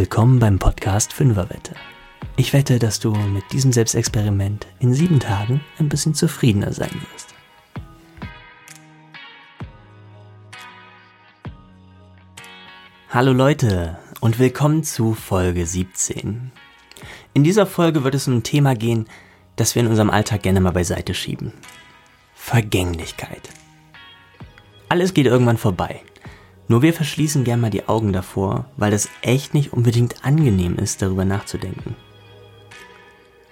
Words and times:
Willkommen 0.00 0.38
beim 0.38 0.58
Podcast 0.58 1.12
Fünferwette. 1.12 1.74
Ich 2.38 2.54
wette, 2.54 2.78
dass 2.78 3.00
du 3.00 3.12
mit 3.12 3.44
diesem 3.52 3.70
Selbstexperiment 3.70 4.66
in 4.78 4.94
sieben 4.94 5.20
Tagen 5.20 5.60
ein 5.78 5.90
bisschen 5.90 6.14
zufriedener 6.14 6.72
sein 6.72 6.90
wirst. 7.12 7.34
Hallo 13.10 13.34
Leute 13.34 13.98
und 14.20 14.38
willkommen 14.38 14.84
zu 14.84 15.12
Folge 15.12 15.66
17. 15.66 16.50
In 17.34 17.44
dieser 17.44 17.66
Folge 17.66 18.02
wird 18.02 18.14
es 18.14 18.26
um 18.26 18.38
ein 18.38 18.42
Thema 18.42 18.74
gehen, 18.74 19.06
das 19.56 19.74
wir 19.74 19.82
in 19.82 19.88
unserem 19.88 20.08
Alltag 20.08 20.44
gerne 20.44 20.62
mal 20.62 20.72
beiseite 20.72 21.12
schieben. 21.12 21.52
Vergänglichkeit. 22.32 23.50
Alles 24.88 25.12
geht 25.12 25.26
irgendwann 25.26 25.58
vorbei. 25.58 26.00
Nur 26.70 26.82
wir 26.82 26.94
verschließen 26.94 27.42
gern 27.42 27.60
mal 27.60 27.70
die 27.70 27.88
Augen 27.88 28.12
davor, 28.12 28.64
weil 28.76 28.92
das 28.92 29.08
echt 29.22 29.54
nicht 29.54 29.72
unbedingt 29.72 30.24
angenehm 30.24 30.76
ist, 30.76 31.02
darüber 31.02 31.24
nachzudenken. 31.24 31.96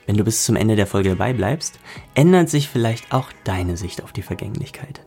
Wenn 0.07 0.17
du 0.17 0.23
bis 0.23 0.45
zum 0.45 0.55
Ende 0.55 0.77
der 0.77 0.87
Folge 0.87 1.09
dabei 1.09 1.33
bleibst, 1.33 1.81
ändert 2.15 2.49
sich 2.49 2.69
vielleicht 2.69 3.13
auch 3.13 3.33
deine 3.43 3.77
Sicht 3.77 4.05
auf 4.05 4.13
die 4.13 4.23
Vergänglichkeit. 4.23 5.01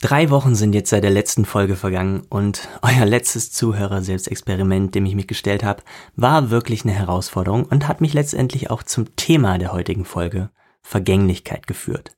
Drei 0.00 0.30
Wochen 0.30 0.54
sind 0.54 0.74
jetzt 0.74 0.88
seit 0.88 1.04
der 1.04 1.10
letzten 1.10 1.44
Folge 1.44 1.76
vergangen 1.76 2.22
und 2.30 2.68
euer 2.82 3.04
letztes 3.04 3.52
Zuhörer-Selbstexperiment, 3.52 4.94
dem 4.94 5.04
ich 5.04 5.14
mich 5.14 5.26
gestellt 5.26 5.62
habe, 5.62 5.82
war 6.16 6.50
wirklich 6.50 6.84
eine 6.84 6.92
Herausforderung 6.92 7.66
und 7.66 7.86
hat 7.86 8.00
mich 8.00 8.14
letztendlich 8.14 8.70
auch 8.70 8.82
zum 8.82 9.14
Thema 9.16 9.58
der 9.58 9.72
heutigen 9.72 10.06
Folge 10.06 10.50
Vergänglichkeit 10.82 11.66
geführt. 11.66 12.16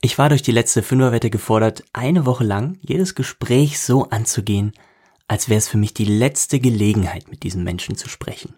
Ich 0.00 0.16
war 0.16 0.28
durch 0.28 0.42
die 0.42 0.52
letzte 0.52 0.82
Fünferwette 0.82 1.28
gefordert, 1.28 1.82
eine 1.92 2.24
Woche 2.24 2.44
lang 2.44 2.78
jedes 2.80 3.16
Gespräch 3.16 3.80
so 3.80 4.08
anzugehen, 4.08 4.72
als 5.26 5.48
wäre 5.48 5.58
es 5.58 5.68
für 5.68 5.76
mich 5.76 5.92
die 5.92 6.04
letzte 6.04 6.60
Gelegenheit, 6.60 7.28
mit 7.28 7.42
diesen 7.42 7.64
Menschen 7.64 7.96
zu 7.96 8.08
sprechen. 8.08 8.54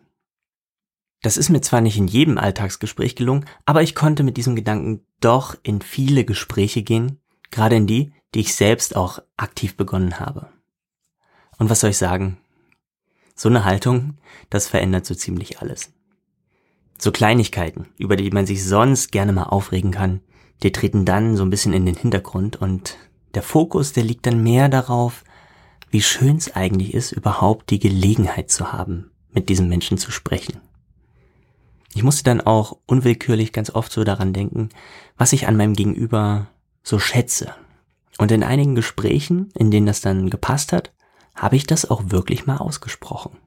Das 1.23 1.37
ist 1.37 1.49
mir 1.49 1.63
zwar 1.63 1.81
nicht 1.81 1.97
in 1.97 2.09
jedem 2.09 2.37
Alltagsgespräch 2.37 3.17
gelungen, 3.17 3.47
aber 3.65 3.83
ich 3.83 3.95
konnte 3.95 4.23
mit 4.23 4.37
diesem 4.37 4.55
Gedanken 4.55 5.07
doch 5.21 5.57
in 5.63 5.81
viele 5.81 6.25
Gespräche 6.25 6.83
gehen, 6.83 7.22
gerade 7.53 7.77
in 7.77 7.87
die, 7.87 8.13
die 8.35 8.41
ich 8.41 8.55
selbst 8.55 8.97
auch 8.97 9.21
aktiv 9.37 9.77
begonnen 9.77 10.19
habe. 10.19 10.49
Und 11.59 11.71
was 11.71 11.81
soll 11.81 11.91
ich 11.91 11.99
sagen? 11.99 12.39
So 13.35 13.49
eine 13.49 13.65
Haltung, 13.65 14.19
das 14.51 14.67
verändert 14.67 15.07
so 15.07 15.15
ziemlich 15.15 15.61
alles. 15.61 15.93
So 16.99 17.13
Kleinigkeiten, 17.13 17.87
über 17.99 18.17
die 18.17 18.31
man 18.31 18.47
sich 18.47 18.65
sonst 18.65 19.13
gerne 19.13 19.33
mal 19.33 19.45
aufregen 19.45 19.91
kann, 19.91 20.21
die 20.63 20.73
treten 20.73 21.05
dann 21.05 21.37
so 21.37 21.45
ein 21.45 21.51
bisschen 21.51 21.73
in 21.73 21.87
den 21.87 21.97
Hintergrund 21.97 22.57
und 22.57 22.97
der 23.35 23.43
Fokus, 23.43 23.93
der 23.93 24.05
liegt 24.05 24.27
dann 24.27 24.43
mehr 24.43 24.69
darauf, 24.69 25.25
wie 25.91 26.03
schön 26.03 26.37
es 26.37 26.55
eigentlich 26.55 26.95
ist, 26.95 27.13
überhaupt 27.13 27.71
die 27.71 27.79
Gelegenheit 27.79 28.51
zu 28.51 28.73
haben, 28.73 29.11
mit 29.31 29.49
diesem 29.49 29.69
Menschen 29.69 29.99
zu 29.99 30.11
sprechen. 30.11 30.61
Ich 31.95 32.03
musste 32.03 32.25
dann 32.25 32.41
auch 32.41 32.79
unwillkürlich 32.87 33.53
ganz 33.53 33.71
oft 33.71 33.93
so 33.93 34.05
daran 34.05 34.33
denken, 34.33 34.71
was 35.17 35.33
ich 35.33 35.47
an 35.47 35.57
meinem 35.57 35.75
Gegenüber 35.75 36.49
so 36.83 36.99
schätze. 36.99 37.55
Und 38.19 38.31
in 38.31 38.43
einigen 38.43 38.75
Gesprächen, 38.75 39.51
in 39.55 39.71
denen 39.71 39.87
das 39.87 40.01
dann 40.01 40.31
gepasst 40.31 40.73
hat, 40.73 40.93
habe 41.35 41.57
ich 41.57 41.67
das 41.67 41.91
auch 41.91 42.03
wirklich 42.07 42.47
mal 42.47 42.59
ausgesprochen. 42.59 43.39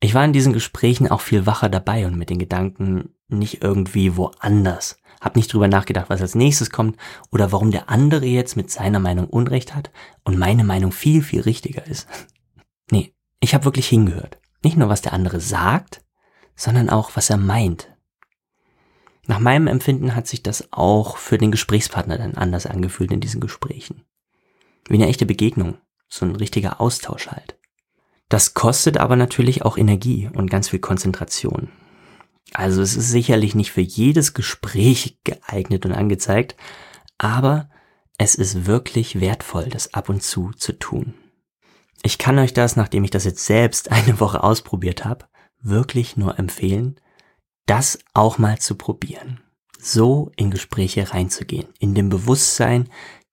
Ich 0.00 0.14
war 0.14 0.24
in 0.24 0.32
diesen 0.32 0.52
Gesprächen 0.52 1.08
auch 1.10 1.20
viel 1.20 1.46
wacher 1.46 1.68
dabei 1.68 2.06
und 2.06 2.16
mit 2.16 2.30
den 2.30 2.38
Gedanken 2.38 3.14
nicht 3.28 3.62
irgendwie 3.62 4.16
woanders. 4.16 4.98
Hab 5.20 5.36
nicht 5.36 5.52
drüber 5.52 5.68
nachgedacht, 5.68 6.10
was 6.10 6.20
als 6.20 6.34
nächstes 6.34 6.70
kommt 6.70 6.98
oder 7.30 7.52
warum 7.52 7.70
der 7.70 7.88
andere 7.88 8.26
jetzt 8.26 8.56
mit 8.56 8.70
seiner 8.70 8.98
Meinung 8.98 9.28
Unrecht 9.28 9.74
hat 9.74 9.90
und 10.24 10.38
meine 10.38 10.64
Meinung 10.64 10.92
viel, 10.92 11.22
viel 11.22 11.40
richtiger 11.40 11.86
ist. 11.86 12.06
Nee, 12.90 13.14
ich 13.40 13.54
habe 13.54 13.64
wirklich 13.64 13.88
hingehört. 13.88 14.36
Nicht 14.62 14.76
nur, 14.76 14.90
was 14.90 15.00
der 15.00 15.14
andere 15.14 15.40
sagt, 15.40 16.04
sondern 16.54 16.90
auch, 16.90 17.12
was 17.14 17.30
er 17.30 17.38
meint, 17.38 17.93
nach 19.26 19.38
meinem 19.38 19.66
Empfinden 19.66 20.14
hat 20.14 20.26
sich 20.26 20.42
das 20.42 20.72
auch 20.72 21.16
für 21.16 21.38
den 21.38 21.50
Gesprächspartner 21.50 22.18
dann 22.18 22.34
anders 22.34 22.66
angefühlt 22.66 23.10
in 23.10 23.20
diesen 23.20 23.40
Gesprächen. 23.40 24.04
Wie 24.88 24.94
eine 24.94 25.08
echte 25.08 25.26
Begegnung, 25.26 25.78
so 26.08 26.26
ein 26.26 26.36
richtiger 26.36 26.80
Austausch 26.80 27.28
halt. 27.28 27.58
Das 28.28 28.54
kostet 28.54 28.98
aber 28.98 29.16
natürlich 29.16 29.62
auch 29.62 29.78
Energie 29.78 30.30
und 30.32 30.50
ganz 30.50 30.68
viel 30.68 30.78
Konzentration. 30.78 31.70
Also 32.52 32.82
es 32.82 32.96
ist 32.96 33.10
sicherlich 33.10 33.54
nicht 33.54 33.72
für 33.72 33.80
jedes 33.80 34.34
Gespräch 34.34 35.18
geeignet 35.24 35.86
und 35.86 35.92
angezeigt, 35.92 36.56
aber 37.16 37.70
es 38.18 38.34
ist 38.34 38.66
wirklich 38.66 39.20
wertvoll, 39.20 39.66
das 39.66 39.94
ab 39.94 40.08
und 40.08 40.22
zu 40.22 40.52
zu 40.52 40.78
tun. 40.78 41.14
Ich 42.02 42.18
kann 42.18 42.38
euch 42.38 42.52
das, 42.52 42.76
nachdem 42.76 43.04
ich 43.04 43.10
das 43.10 43.24
jetzt 43.24 43.44
selbst 43.44 43.90
eine 43.90 44.20
Woche 44.20 44.42
ausprobiert 44.42 45.04
habe, 45.04 45.26
wirklich 45.60 46.16
nur 46.16 46.38
empfehlen, 46.38 47.00
das 47.66 47.98
auch 48.12 48.38
mal 48.38 48.58
zu 48.58 48.74
probieren. 48.74 49.40
So 49.78 50.32
in 50.36 50.50
Gespräche 50.50 51.12
reinzugehen, 51.12 51.66
in 51.78 51.94
dem 51.94 52.08
Bewusstsein, 52.08 52.88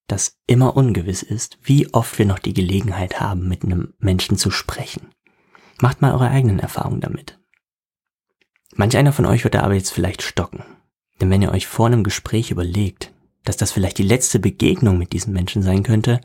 dass 0.07 0.37
immer 0.45 0.75
ungewiss 0.75 1.23
ist, 1.23 1.57
wie 1.63 1.93
oft 1.93 2.19
wir 2.19 2.25
noch 2.25 2.39
die 2.39 2.53
Gelegenheit 2.53 3.21
haben, 3.21 3.47
mit 3.47 3.63
einem 3.63 3.93
Menschen 3.99 4.37
zu 4.37 4.51
sprechen. 4.51 5.07
Macht 5.79 6.01
mal 6.01 6.13
eure 6.13 6.29
eigenen 6.29 6.59
Erfahrungen 6.59 6.99
damit. 6.99 7.39
Manch 8.75 8.97
einer 8.97 9.13
von 9.13 9.25
euch 9.25 9.43
wird 9.43 9.55
da 9.55 9.61
aber 9.61 9.73
jetzt 9.73 9.91
vielleicht 9.91 10.21
stocken. 10.21 10.63
Denn 11.19 11.29
wenn 11.29 11.41
ihr 11.41 11.51
euch 11.51 11.67
vor 11.67 11.87
einem 11.87 12.03
Gespräch 12.03 12.51
überlegt, 12.51 13.13
dass 13.43 13.57
das 13.57 13.71
vielleicht 13.71 13.97
die 13.97 14.03
letzte 14.03 14.39
Begegnung 14.39 14.97
mit 14.97 15.13
diesem 15.13 15.33
Menschen 15.33 15.63
sein 15.63 15.83
könnte, 15.83 16.21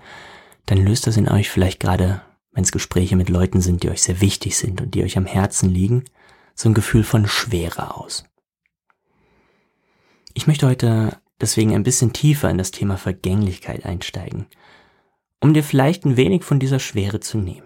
dann 0.66 0.78
löst 0.78 1.06
das 1.06 1.16
in 1.16 1.28
euch 1.28 1.50
vielleicht 1.50 1.81
gerade, 1.81 2.22
wenn 2.53 2.65
es 2.65 2.72
Gespräche 2.72 3.16
mit 3.16 3.28
Leuten 3.28 3.61
sind, 3.61 3.83
die 3.83 3.91
euch 3.91 4.03
sehr 4.03 4.21
wichtig 4.21 4.56
sind 4.56 4.81
und 4.81 4.95
die 4.95 5.05
euch 5.05 5.16
am 5.16 5.27
Herzen 5.27 5.71
liegen, 5.71 6.05
so 6.56 6.71
ein 6.71 6.75
Gefühl 6.75 7.05
von 7.05 7.28
Schwere 7.28 7.94
aus. 7.97 8.25
Ich 10.33 10.47
möchte 10.47 10.67
heute 10.67 11.19
deswegen 11.41 11.75
ein 11.75 11.83
bisschen 11.83 12.15
tiefer 12.15 12.50
in 12.50 12.59
das 12.59 12.71
Thema 12.71 12.97
Vergänglichkeit 12.97 13.84
einsteigen, 13.84 14.47
um 15.41 15.53
dir 15.53 15.62
vielleicht 15.62 16.05
ein 16.06 16.16
wenig 16.16 16.45
von 16.45 16.59
dieser 16.59 16.78
Schwere 16.78 17.21
zu 17.21 17.39
nehmen. 17.39 17.62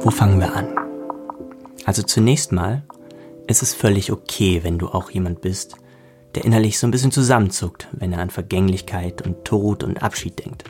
Wo 0.00 0.10
fangen 0.10 0.40
wir 0.40 0.54
an? 0.54 0.74
Also 1.84 2.02
zunächst 2.02 2.52
mal 2.52 2.84
es 3.48 3.62
ist 3.62 3.74
völlig 3.74 4.12
okay, 4.12 4.60
wenn 4.62 4.78
du 4.78 4.88
auch 4.88 5.10
jemand 5.10 5.40
bist, 5.40 5.76
der 6.34 6.44
innerlich 6.44 6.78
so 6.78 6.86
ein 6.86 6.90
bisschen 6.90 7.10
zusammenzuckt, 7.10 7.88
wenn 7.92 8.12
er 8.12 8.20
an 8.20 8.28
Vergänglichkeit 8.28 9.22
und 9.22 9.46
Tod 9.46 9.82
und 9.82 10.02
Abschied 10.02 10.44
denkt. 10.44 10.64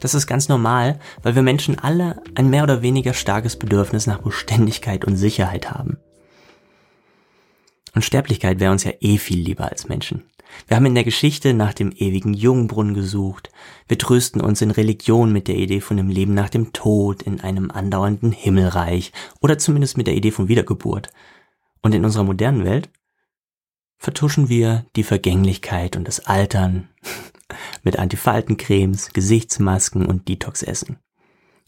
Das 0.00 0.12
ist 0.12 0.26
ganz 0.26 0.48
normal, 0.48 0.98
weil 1.22 1.36
wir 1.36 1.42
Menschen 1.42 1.78
alle 1.78 2.20
ein 2.34 2.50
mehr 2.50 2.64
oder 2.64 2.82
weniger 2.82 3.14
starkes 3.14 3.56
Bedürfnis 3.56 4.08
nach 4.08 4.18
Beständigkeit 4.18 5.04
und 5.04 5.16
Sicherheit 5.16 5.70
haben. 5.70 5.98
Und 7.94 8.04
Sterblichkeit 8.04 8.58
wäre 8.58 8.72
uns 8.72 8.82
ja 8.82 8.92
eh 9.00 9.18
viel 9.18 9.38
lieber 9.38 9.70
als 9.70 9.88
Menschen. 9.88 10.24
Wir 10.66 10.76
haben 10.76 10.86
in 10.86 10.94
der 10.96 11.04
Geschichte 11.04 11.54
nach 11.54 11.74
dem 11.74 11.92
ewigen 11.92 12.34
Jungbrunnen 12.34 12.94
gesucht. 12.94 13.50
Wir 13.86 13.98
trösten 13.98 14.40
uns 14.40 14.60
in 14.62 14.72
Religion 14.72 15.32
mit 15.32 15.46
der 15.46 15.56
Idee 15.56 15.80
von 15.80 15.96
dem 15.96 16.08
Leben 16.08 16.34
nach 16.34 16.50
dem 16.50 16.72
Tod, 16.72 17.22
in 17.22 17.40
einem 17.40 17.70
andauernden 17.70 18.32
Himmelreich 18.32 19.12
oder 19.40 19.58
zumindest 19.58 19.96
mit 19.96 20.08
der 20.08 20.14
Idee 20.14 20.32
von 20.32 20.48
Wiedergeburt. 20.48 21.10
Und 21.82 21.94
in 21.94 22.04
unserer 22.04 22.24
modernen 22.24 22.64
Welt 22.64 22.90
vertuschen 23.98 24.48
wir 24.48 24.86
die 24.96 25.04
Vergänglichkeit 25.04 25.96
und 25.96 26.06
das 26.06 26.20
Altern 26.26 26.88
mit 27.82 27.98
Antifaltencremes, 27.98 29.12
Gesichtsmasken 29.12 30.06
und 30.06 30.28
Detox-Essen. 30.28 30.98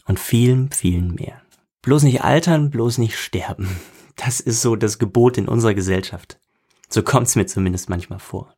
Und 0.05 0.19
vielen, 0.19 0.71
vielen 0.71 1.15
mehr. 1.15 1.41
Bloß 1.81 2.03
nicht 2.03 2.23
altern, 2.23 2.69
bloß 2.69 2.97
nicht 2.97 3.17
sterben. 3.17 3.69
Das 4.15 4.41
ist 4.41 4.61
so 4.61 4.75
das 4.75 4.99
Gebot 4.99 5.37
in 5.37 5.47
unserer 5.47 5.73
Gesellschaft. 5.73 6.41
So 6.89 7.03
kommt's 7.03 7.37
mir 7.37 7.45
zumindest 7.45 7.89
manchmal 7.89 8.19
vor. 8.19 8.53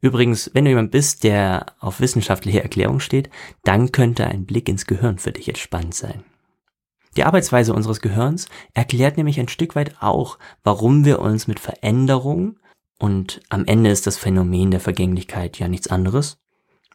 Übrigens, 0.00 0.50
wenn 0.54 0.64
du 0.64 0.70
jemand 0.70 0.92
bist, 0.92 1.24
der 1.24 1.74
auf 1.78 2.00
wissenschaftliche 2.00 2.62
Erklärung 2.62 2.98
steht, 2.98 3.28
dann 3.64 3.92
könnte 3.92 4.26
ein 4.26 4.46
Blick 4.46 4.66
ins 4.66 4.86
Gehirn 4.86 5.18
für 5.18 5.32
dich 5.32 5.46
jetzt 5.46 5.60
spannend 5.60 5.94
sein. 5.94 6.24
Die 7.18 7.24
Arbeitsweise 7.24 7.74
unseres 7.74 8.00
Gehirns 8.00 8.46
erklärt 8.74 9.16
nämlich 9.16 9.40
ein 9.40 9.48
Stück 9.48 9.74
weit 9.74 10.00
auch, 10.00 10.38
warum 10.62 11.04
wir 11.04 11.18
uns 11.18 11.48
mit 11.48 11.58
Veränderung, 11.58 12.60
und 13.00 13.40
am 13.48 13.64
Ende 13.64 13.90
ist 13.90 14.06
das 14.06 14.16
Phänomen 14.16 14.70
der 14.70 14.78
Vergänglichkeit 14.78 15.58
ja 15.58 15.66
nichts 15.66 15.88
anderes, 15.88 16.38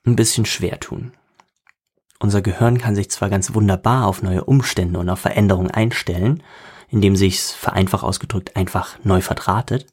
ein 0.05 0.15
bisschen 0.15 0.45
schwer 0.45 0.79
tun. 0.79 1.11
Unser 2.19 2.41
Gehirn 2.41 2.77
kann 2.77 2.95
sich 2.95 3.11
zwar 3.11 3.29
ganz 3.29 3.53
wunderbar 3.53 4.07
auf 4.07 4.23
neue 4.23 4.45
Umstände 4.45 4.97
und 4.97 5.09
auf 5.09 5.19
Veränderungen 5.19 5.71
einstellen, 5.71 6.41
indem 6.87 7.17
sich's 7.17 7.51
vereinfacht 7.51 8.05
ausgedrückt 8.05 8.55
einfach 8.55 8.97
neu 9.03 9.19
verdrahtet, 9.19 9.87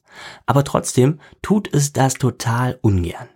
aber 0.45 0.63
trotzdem 0.63 1.19
tut 1.41 1.73
es 1.73 1.91
das 1.91 2.13
total 2.13 2.79
ungern. 2.81 3.27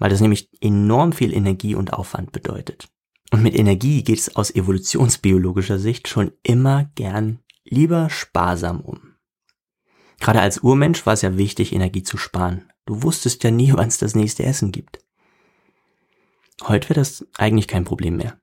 weil 0.00 0.10
das 0.10 0.20
nämlich 0.20 0.50
enorm 0.60 1.12
viel 1.12 1.32
Energie 1.32 1.76
und 1.76 1.92
Aufwand 1.92 2.32
bedeutet. 2.32 2.88
Und 3.30 3.42
mit 3.42 3.54
Energie 3.54 4.02
geht 4.04 4.18
es 4.18 4.36
aus 4.36 4.54
evolutionsbiologischer 4.54 5.78
Sicht 5.78 6.08
schon 6.08 6.32
immer 6.42 6.90
gern 6.94 7.40
lieber 7.64 8.10
sparsam 8.10 8.80
um. 8.80 9.14
Gerade 10.20 10.40
als 10.40 10.58
Urmensch 10.58 11.04
war 11.04 11.12
es 11.12 11.22
ja 11.22 11.36
wichtig, 11.36 11.72
Energie 11.72 12.02
zu 12.02 12.16
sparen. 12.16 12.70
Du 12.86 13.02
wusstest 13.02 13.44
ja 13.44 13.50
nie, 13.50 13.72
wann 13.74 13.88
es 13.88 13.98
das 13.98 14.14
nächste 14.14 14.44
Essen 14.44 14.72
gibt. 14.72 15.00
Heute 16.62 16.88
wird 16.88 16.96
das 16.96 17.26
eigentlich 17.36 17.68
kein 17.68 17.84
Problem 17.84 18.16
mehr. 18.16 18.40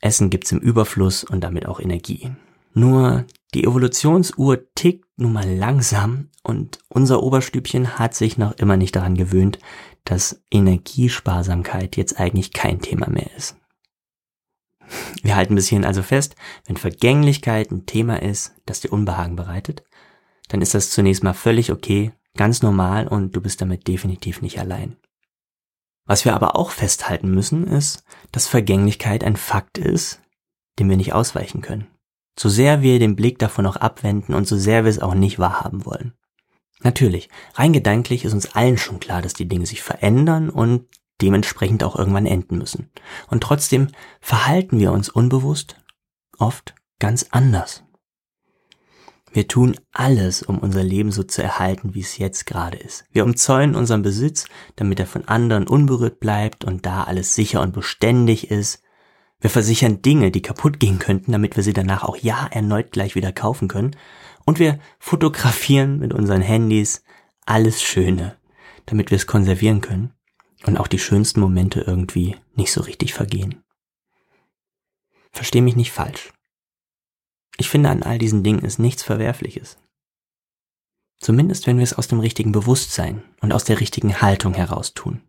Essen 0.00 0.30
gibt's 0.30 0.52
im 0.52 0.60
Überfluss 0.60 1.24
und 1.24 1.40
damit 1.40 1.66
auch 1.66 1.80
Energie. 1.80 2.30
Nur 2.74 3.26
die 3.54 3.64
Evolutionsuhr 3.64 4.72
tickt 4.74 5.06
nun 5.16 5.32
mal 5.32 5.48
langsam 5.48 6.28
und 6.42 6.78
unser 6.88 7.22
Oberstübchen 7.22 7.98
hat 7.98 8.14
sich 8.14 8.36
noch 8.36 8.52
immer 8.52 8.76
nicht 8.76 8.94
daran 8.94 9.16
gewöhnt, 9.16 9.58
dass 10.04 10.42
Energiesparsamkeit 10.50 11.96
jetzt 11.96 12.20
eigentlich 12.20 12.52
kein 12.52 12.80
Thema 12.80 13.08
mehr 13.08 13.34
ist. 13.36 13.56
Wir 15.22 15.36
halten 15.36 15.54
bis 15.54 15.68
hierhin 15.68 15.84
also 15.84 16.02
fest, 16.02 16.36
wenn 16.66 16.76
Vergänglichkeit 16.76 17.70
ein 17.70 17.86
Thema 17.86 18.22
ist, 18.22 18.54
das 18.66 18.80
dir 18.80 18.92
Unbehagen 18.92 19.36
bereitet, 19.36 19.82
dann 20.48 20.62
ist 20.62 20.74
das 20.74 20.90
zunächst 20.90 21.24
mal 21.24 21.32
völlig 21.32 21.72
okay, 21.72 22.12
ganz 22.36 22.62
normal 22.62 23.08
und 23.08 23.32
du 23.32 23.40
bist 23.40 23.60
damit 23.60 23.88
definitiv 23.88 24.42
nicht 24.42 24.58
allein. 24.58 24.96
Was 26.04 26.24
wir 26.24 26.34
aber 26.34 26.56
auch 26.56 26.70
festhalten 26.70 27.30
müssen, 27.30 27.66
ist, 27.66 28.04
dass 28.30 28.46
Vergänglichkeit 28.46 29.24
ein 29.24 29.36
Fakt 29.36 29.78
ist, 29.78 30.20
dem 30.78 30.88
wir 30.88 30.96
nicht 30.96 31.12
ausweichen 31.12 31.62
können. 31.62 31.88
So 32.38 32.48
sehr 32.48 32.82
wir 32.82 32.98
den 32.98 33.16
Blick 33.16 33.38
davon 33.38 33.66
auch 33.66 33.76
abwenden 33.76 34.34
und 34.34 34.46
so 34.46 34.56
sehr 34.56 34.84
wir 34.84 34.90
es 34.90 35.00
auch 35.00 35.14
nicht 35.14 35.38
wahrhaben 35.38 35.84
wollen. 35.84 36.12
Natürlich, 36.82 37.28
rein 37.54 37.72
gedanklich 37.72 38.24
ist 38.24 38.34
uns 38.34 38.54
allen 38.54 38.76
schon 38.76 39.00
klar, 39.00 39.22
dass 39.22 39.32
die 39.32 39.48
Dinge 39.48 39.66
sich 39.66 39.82
verändern 39.82 40.50
und 40.50 40.86
dementsprechend 41.20 41.82
auch 41.84 41.96
irgendwann 41.96 42.26
enden 42.26 42.58
müssen. 42.58 42.90
Und 43.28 43.42
trotzdem 43.42 43.88
verhalten 44.20 44.78
wir 44.78 44.92
uns 44.92 45.08
unbewusst 45.08 45.76
oft 46.38 46.74
ganz 46.98 47.26
anders. 47.30 47.84
Wir 49.32 49.48
tun 49.48 49.76
alles, 49.92 50.42
um 50.42 50.58
unser 50.58 50.82
Leben 50.82 51.12
so 51.12 51.22
zu 51.22 51.42
erhalten, 51.42 51.94
wie 51.94 52.00
es 52.00 52.16
jetzt 52.16 52.46
gerade 52.46 52.78
ist. 52.78 53.04
Wir 53.12 53.24
umzäunen 53.24 53.76
unseren 53.76 54.02
Besitz, 54.02 54.46
damit 54.76 54.98
er 54.98 55.06
von 55.06 55.28
anderen 55.28 55.66
unberührt 55.66 56.20
bleibt 56.20 56.64
und 56.64 56.86
da 56.86 57.04
alles 57.04 57.34
sicher 57.34 57.60
und 57.60 57.74
beständig 57.74 58.50
ist. 58.50 58.82
Wir 59.38 59.50
versichern 59.50 60.00
Dinge, 60.00 60.30
die 60.30 60.40
kaputt 60.40 60.80
gehen 60.80 60.98
könnten, 60.98 61.32
damit 61.32 61.56
wir 61.56 61.62
sie 61.62 61.74
danach 61.74 62.02
auch 62.02 62.16
ja 62.16 62.46
erneut 62.50 62.92
gleich 62.92 63.14
wieder 63.14 63.32
kaufen 63.32 63.68
können. 63.68 63.94
Und 64.46 64.58
wir 64.58 64.78
fotografieren 64.98 65.98
mit 65.98 66.14
unseren 66.14 66.40
Handys 66.40 67.02
alles 67.44 67.82
Schöne, 67.82 68.38
damit 68.86 69.10
wir 69.10 69.16
es 69.16 69.26
konservieren 69.26 69.82
können 69.82 70.15
und 70.66 70.76
auch 70.76 70.88
die 70.88 70.98
schönsten 70.98 71.40
Momente 71.40 71.80
irgendwie 71.80 72.36
nicht 72.54 72.72
so 72.72 72.82
richtig 72.82 73.14
vergehen. 73.14 73.62
Versteh 75.32 75.60
mich 75.60 75.76
nicht 75.76 75.92
falsch. 75.92 76.32
Ich 77.56 77.68
finde, 77.68 77.90
an 77.90 78.02
all 78.02 78.18
diesen 78.18 78.42
Dingen 78.42 78.64
ist 78.64 78.78
nichts 78.78 79.02
Verwerfliches. 79.02 79.78
Zumindest 81.20 81.66
wenn 81.66 81.78
wir 81.78 81.84
es 81.84 81.94
aus 81.94 82.08
dem 82.08 82.20
richtigen 82.20 82.52
Bewusstsein 82.52 83.22
und 83.40 83.52
aus 83.52 83.64
der 83.64 83.80
richtigen 83.80 84.20
Haltung 84.20 84.54
heraus 84.54 84.92
tun. 84.92 85.22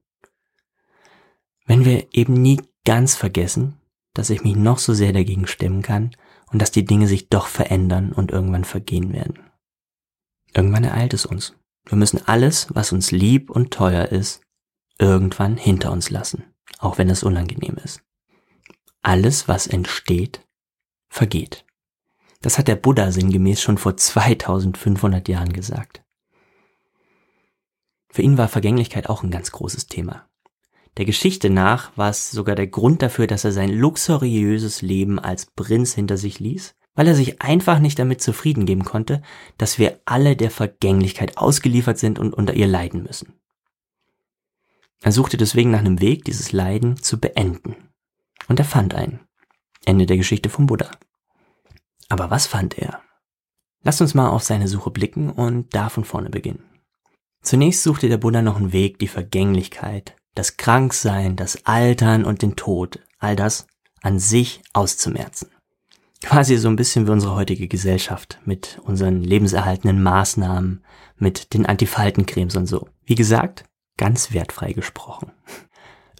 Wenn 1.65 1.85
wir 1.85 2.07
eben 2.13 2.33
nie 2.33 2.61
ganz 2.85 3.15
vergessen, 3.15 3.79
dass 4.13 4.29
ich 4.29 4.43
mich 4.43 4.55
noch 4.55 4.79
so 4.79 4.93
sehr 4.93 5.13
dagegen 5.13 5.47
stemmen 5.47 5.81
kann 5.81 6.11
und 6.51 6.61
dass 6.61 6.71
die 6.71 6.85
Dinge 6.85 7.07
sich 7.07 7.29
doch 7.29 7.47
verändern 7.47 8.11
und 8.11 8.31
irgendwann 8.31 8.65
vergehen 8.65 9.13
werden. 9.13 9.39
Irgendwann 10.53 10.83
ereilt 10.83 11.13
es 11.13 11.25
uns. 11.25 11.53
Wir 11.85 11.97
müssen 11.97 12.25
alles, 12.25 12.67
was 12.73 12.91
uns 12.91 13.11
lieb 13.11 13.49
und 13.49 13.71
teuer 13.71 14.05
ist, 14.05 14.41
irgendwann 14.99 15.57
hinter 15.57 15.91
uns 15.91 16.09
lassen, 16.09 16.45
auch 16.79 16.97
wenn 16.97 17.09
es 17.09 17.23
unangenehm 17.23 17.77
ist. 17.83 18.01
Alles, 19.01 19.47
was 19.47 19.67
entsteht, 19.67 20.41
vergeht. 21.09 21.65
Das 22.41 22.57
hat 22.57 22.67
der 22.67 22.75
Buddha 22.75 23.11
sinngemäß 23.11 23.61
schon 23.61 23.77
vor 23.77 23.97
2500 23.97 25.27
Jahren 25.27 25.53
gesagt. 25.53 26.03
Für 28.09 28.21
ihn 28.21 28.37
war 28.37 28.47
Vergänglichkeit 28.47 29.09
auch 29.09 29.23
ein 29.23 29.31
ganz 29.31 29.51
großes 29.51 29.87
Thema. 29.87 30.27
Der 30.97 31.05
Geschichte 31.05 31.49
nach 31.49 31.95
war 31.95 32.09
es 32.09 32.31
sogar 32.31 32.55
der 32.55 32.67
Grund 32.67 33.01
dafür, 33.01 33.27
dass 33.27 33.45
er 33.45 33.51
sein 33.51 33.69
luxuriöses 33.71 34.81
Leben 34.81 35.19
als 35.19 35.45
Prinz 35.45 35.93
hinter 35.93 36.17
sich 36.17 36.39
ließ, 36.39 36.73
weil 36.95 37.07
er 37.07 37.13
sich 37.13 37.41
einfach 37.41 37.77
nicht 37.77 37.99
damit 37.99 38.21
zufrieden 38.21 38.65
geben 38.65 38.83
konnte, 38.83 39.21
dass 39.59 39.77
wir 39.77 39.99
alle 40.05 40.35
der 40.35 40.49
Vergänglichkeit 40.49 41.37
ausgeliefert 41.37 41.99
sind 41.99 42.17
und 42.17 42.33
unter 42.33 42.55
ihr 42.55 42.67
leiden 42.67 43.03
müssen. 43.03 43.33
Er 45.01 45.11
suchte 45.11 45.37
deswegen 45.37 45.71
nach 45.71 45.79
einem 45.79 46.01
Weg, 46.01 46.25
dieses 46.25 46.51
Leiden 46.51 47.01
zu 47.01 47.19
beenden. 47.19 47.75
Und 48.47 48.59
er 48.59 48.65
fand 48.65 48.95
einen. 48.95 49.19
Ende 49.85 50.05
der 50.05 50.17
Geschichte 50.17 50.49
vom 50.49 50.67
Buddha. 50.67 50.91
Aber 52.09 52.29
was 52.29 52.47
fand 52.47 52.77
er? 52.77 53.01
Lasst 53.83 54.01
uns 54.01 54.13
mal 54.13 54.29
auf 54.29 54.43
seine 54.43 54.67
Suche 54.67 54.91
blicken 54.91 55.29
und 55.29 55.73
da 55.73 55.89
von 55.89 56.03
vorne 56.03 56.29
beginnen. 56.29 56.63
Zunächst 57.41 57.83
suchte 57.83 58.09
der 58.09 58.17
Buddha 58.17 58.41
noch 58.41 58.57
einen 58.57 58.73
Weg, 58.73 58.99
die 58.99 59.07
Vergänglichkeit, 59.07 60.15
das 60.35 60.57
Kranksein, 60.57 61.35
das 61.35 61.65
Altern 61.65 62.25
und 62.25 62.41
den 62.41 62.55
Tod, 62.55 62.99
all 63.19 63.35
das 63.35 63.67
an 64.01 64.19
sich 64.19 64.61
auszumerzen. 64.73 65.49
Quasi 66.21 66.57
so 66.57 66.67
ein 66.67 66.75
bisschen 66.75 67.07
wie 67.07 67.11
unsere 67.11 67.35
heutige 67.35 67.67
Gesellschaft 67.67 68.39
mit 68.43 68.79
unseren 68.83 69.23
lebenserhaltenden 69.23 70.01
Maßnahmen, 70.01 70.83
mit 71.17 71.53
den 71.53 71.65
Antifaltencremes 71.65 72.55
und 72.55 72.65
so. 72.65 72.89
Wie 73.05 73.15
gesagt, 73.15 73.63
ganz 73.97 74.31
wertfrei 74.31 74.73
gesprochen. 74.73 75.31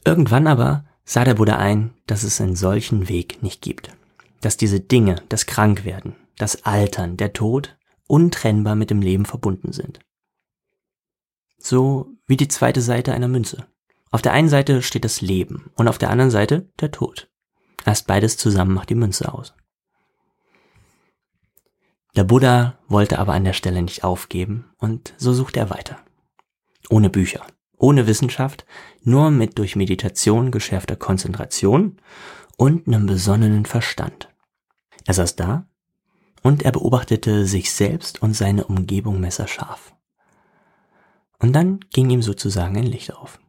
Irgendwann 0.05 0.47
aber 0.47 0.85
sah 1.05 1.23
der 1.23 1.35
Buddha 1.35 1.57
ein, 1.57 1.93
dass 2.05 2.23
es 2.23 2.41
einen 2.41 2.55
solchen 2.55 3.07
Weg 3.09 3.41
nicht 3.43 3.61
gibt 3.61 3.91
dass 4.41 4.57
diese 4.57 4.79
Dinge, 4.79 5.21
das 5.29 5.45
Krankwerden, 5.45 6.15
das 6.37 6.63
Altern, 6.63 7.17
der 7.17 7.33
Tod 7.33 7.77
untrennbar 8.07 8.75
mit 8.75 8.89
dem 8.89 9.01
Leben 9.01 9.25
verbunden 9.25 9.73
sind. 9.73 9.99
So 11.57 12.15
wie 12.27 12.37
die 12.37 12.47
zweite 12.47 12.81
Seite 12.81 13.13
einer 13.13 13.27
Münze. 13.27 13.67
Auf 14.11 14.21
der 14.21 14.31
einen 14.31 14.49
Seite 14.49 14.81
steht 14.81 15.03
das 15.03 15.21
Leben 15.21 15.71
und 15.75 15.87
auf 15.87 15.97
der 15.97 16.09
anderen 16.09 16.31
Seite 16.31 16.69
der 16.79 16.91
Tod. 16.91 17.29
Erst 17.85 18.07
beides 18.07 18.37
zusammen 18.37 18.73
macht 18.73 18.89
die 18.89 18.95
Münze 18.95 19.33
aus. 19.33 19.53
Der 22.15 22.23
Buddha 22.23 22.77
wollte 22.87 23.19
aber 23.19 23.33
an 23.33 23.43
der 23.43 23.53
Stelle 23.53 23.81
nicht 23.81 24.03
aufgeben 24.03 24.65
und 24.77 25.13
so 25.17 25.33
suchte 25.33 25.59
er 25.59 25.69
weiter. 25.69 25.99
Ohne 26.89 27.09
Bücher, 27.09 27.45
ohne 27.77 28.07
Wissenschaft, 28.07 28.65
nur 29.03 29.31
mit 29.31 29.57
durch 29.57 29.75
Meditation 29.75 30.51
geschärfter 30.51 30.95
Konzentration 30.95 31.97
und 32.57 32.87
einem 32.87 33.05
besonnenen 33.05 33.65
Verstand. 33.65 34.29
Er 35.05 35.13
saß 35.13 35.35
da 35.35 35.67
und 36.43 36.63
er 36.63 36.71
beobachtete 36.71 37.45
sich 37.45 37.71
selbst 37.71 38.21
und 38.21 38.33
seine 38.33 38.65
Umgebung 38.65 39.19
messerscharf. 39.19 39.93
Und 41.39 41.53
dann 41.53 41.79
ging 41.93 42.09
ihm 42.09 42.21
sozusagen 42.21 42.77
ein 42.77 42.85
Licht 42.85 43.13
auf. 43.13 43.39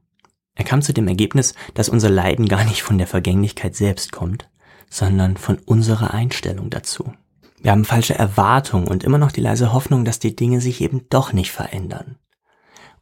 Er 0.55 0.65
kam 0.65 0.83
zu 0.83 0.93
dem 0.93 1.09
Ergebnis, 1.09 1.55
dass 1.75 1.89
unser 1.89 2.11
Leiden 2.11 2.49
gar 2.49 2.65
nicht 2.65 2.83
von 2.83 2.99
der 2.99 3.07
Vergänglichkeit 3.07 3.77
selbst 3.77 4.13
kommt, 4.13 4.51
sondern 4.91 5.37
von 5.37 5.59
unserer 5.59 6.13
Einstellung 6.13 6.69
dazu. 6.71 7.13
Wir 7.61 7.73
haben 7.73 7.85
falsche 7.85 8.15
Erwartungen 8.15 8.89
und 8.89 9.05
immer 9.05 9.19
noch 9.19 9.33
die 9.33 9.41
leise 9.41 9.73
Hoffnung, 9.73 10.05
dass 10.05 10.19
die 10.19 10.37
Dinge 10.37 10.61
sich 10.61 10.81
eben 10.81 11.07
doch 11.11 11.33
nicht 11.33 11.51
verändern. 11.51 12.17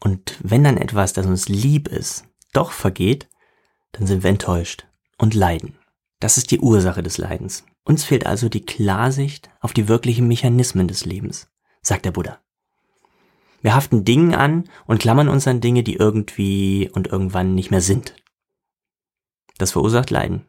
Und 0.00 0.38
wenn 0.43 0.65
dann 0.65 0.76
etwas, 0.76 1.12
das 1.12 1.26
uns 1.26 1.49
lieb 1.49 1.88
ist, 1.88 2.25
doch 2.53 2.73
vergeht, 2.73 3.29
dann 3.93 4.07
sind 4.07 4.23
wir 4.23 4.31
enttäuscht 4.31 4.87
und 5.19 5.35
leiden. 5.35 5.79
Das 6.21 6.38
ist 6.38 6.50
die 6.50 6.61
Ursache 6.61 7.03
des 7.03 7.19
Leidens. 7.19 7.65
Uns 7.85 8.05
fehlt 8.05 8.26
also 8.26 8.49
die 8.49 8.65
Klarsicht 8.65 9.50
auf 9.61 9.73
die 9.73 9.88
wirklichen 9.88 10.26
Mechanismen 10.26 10.88
des 10.88 11.05
Lebens, 11.05 11.49
sagt 11.83 12.05
der 12.05 12.11
Buddha. 12.12 12.41
Wir 13.62 13.75
haften 13.75 14.05
Dingen 14.05 14.35
an 14.35 14.65
und 14.87 15.00
klammern 15.00 15.29
uns 15.29 15.47
an 15.47 15.61
Dinge, 15.61 15.83
die 15.83 15.97
irgendwie 15.97 16.91
und 16.93 17.09
irgendwann 17.09 17.55
nicht 17.55 17.71
mehr 17.71 17.81
sind. 17.81 18.15
Das 19.59 19.73
verursacht 19.73 20.11
Leiden. 20.11 20.47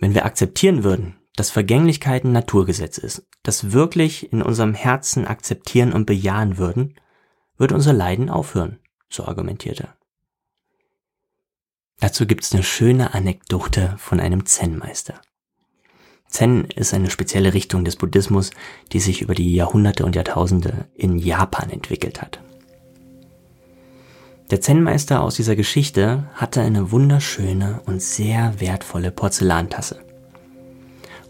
Wenn 0.00 0.14
wir 0.14 0.24
akzeptieren 0.24 0.84
würden, 0.84 1.16
dass 1.36 1.50
Vergänglichkeit 1.50 2.24
ein 2.24 2.32
Naturgesetz 2.32 2.98
ist, 2.98 3.26
das 3.42 3.72
wirklich 3.72 4.32
in 4.32 4.42
unserem 4.42 4.74
Herzen 4.74 5.26
akzeptieren 5.26 5.92
und 5.92 6.06
bejahen 6.06 6.58
würden, 6.58 6.94
würde 7.58 7.74
unser 7.74 7.92
Leiden 7.92 8.30
aufhören, 8.30 8.78
so 9.10 9.26
argumentiert 9.26 9.80
er. 9.80 9.94
Dazu 12.00 12.26
gibt's 12.26 12.54
eine 12.54 12.62
schöne 12.62 13.12
Anekdote 13.12 13.96
von 13.98 14.20
einem 14.20 14.46
Zen-Meister. 14.46 15.20
Zen 16.28 16.66
ist 16.66 16.94
eine 16.94 17.10
spezielle 17.10 17.54
Richtung 17.54 17.84
des 17.84 17.96
Buddhismus, 17.96 18.50
die 18.92 19.00
sich 19.00 19.22
über 19.22 19.34
die 19.34 19.54
Jahrhunderte 19.54 20.04
und 20.04 20.14
Jahrtausende 20.14 20.86
in 20.94 21.18
Japan 21.18 21.70
entwickelt 21.70 22.22
hat. 22.22 22.40
Der 24.50 24.60
Zen-Meister 24.60 25.22
aus 25.22 25.34
dieser 25.34 25.56
Geschichte 25.56 26.28
hatte 26.34 26.62
eine 26.62 26.90
wunderschöne 26.90 27.82
und 27.86 28.00
sehr 28.00 28.60
wertvolle 28.60 29.10
Porzellantasse. 29.10 30.00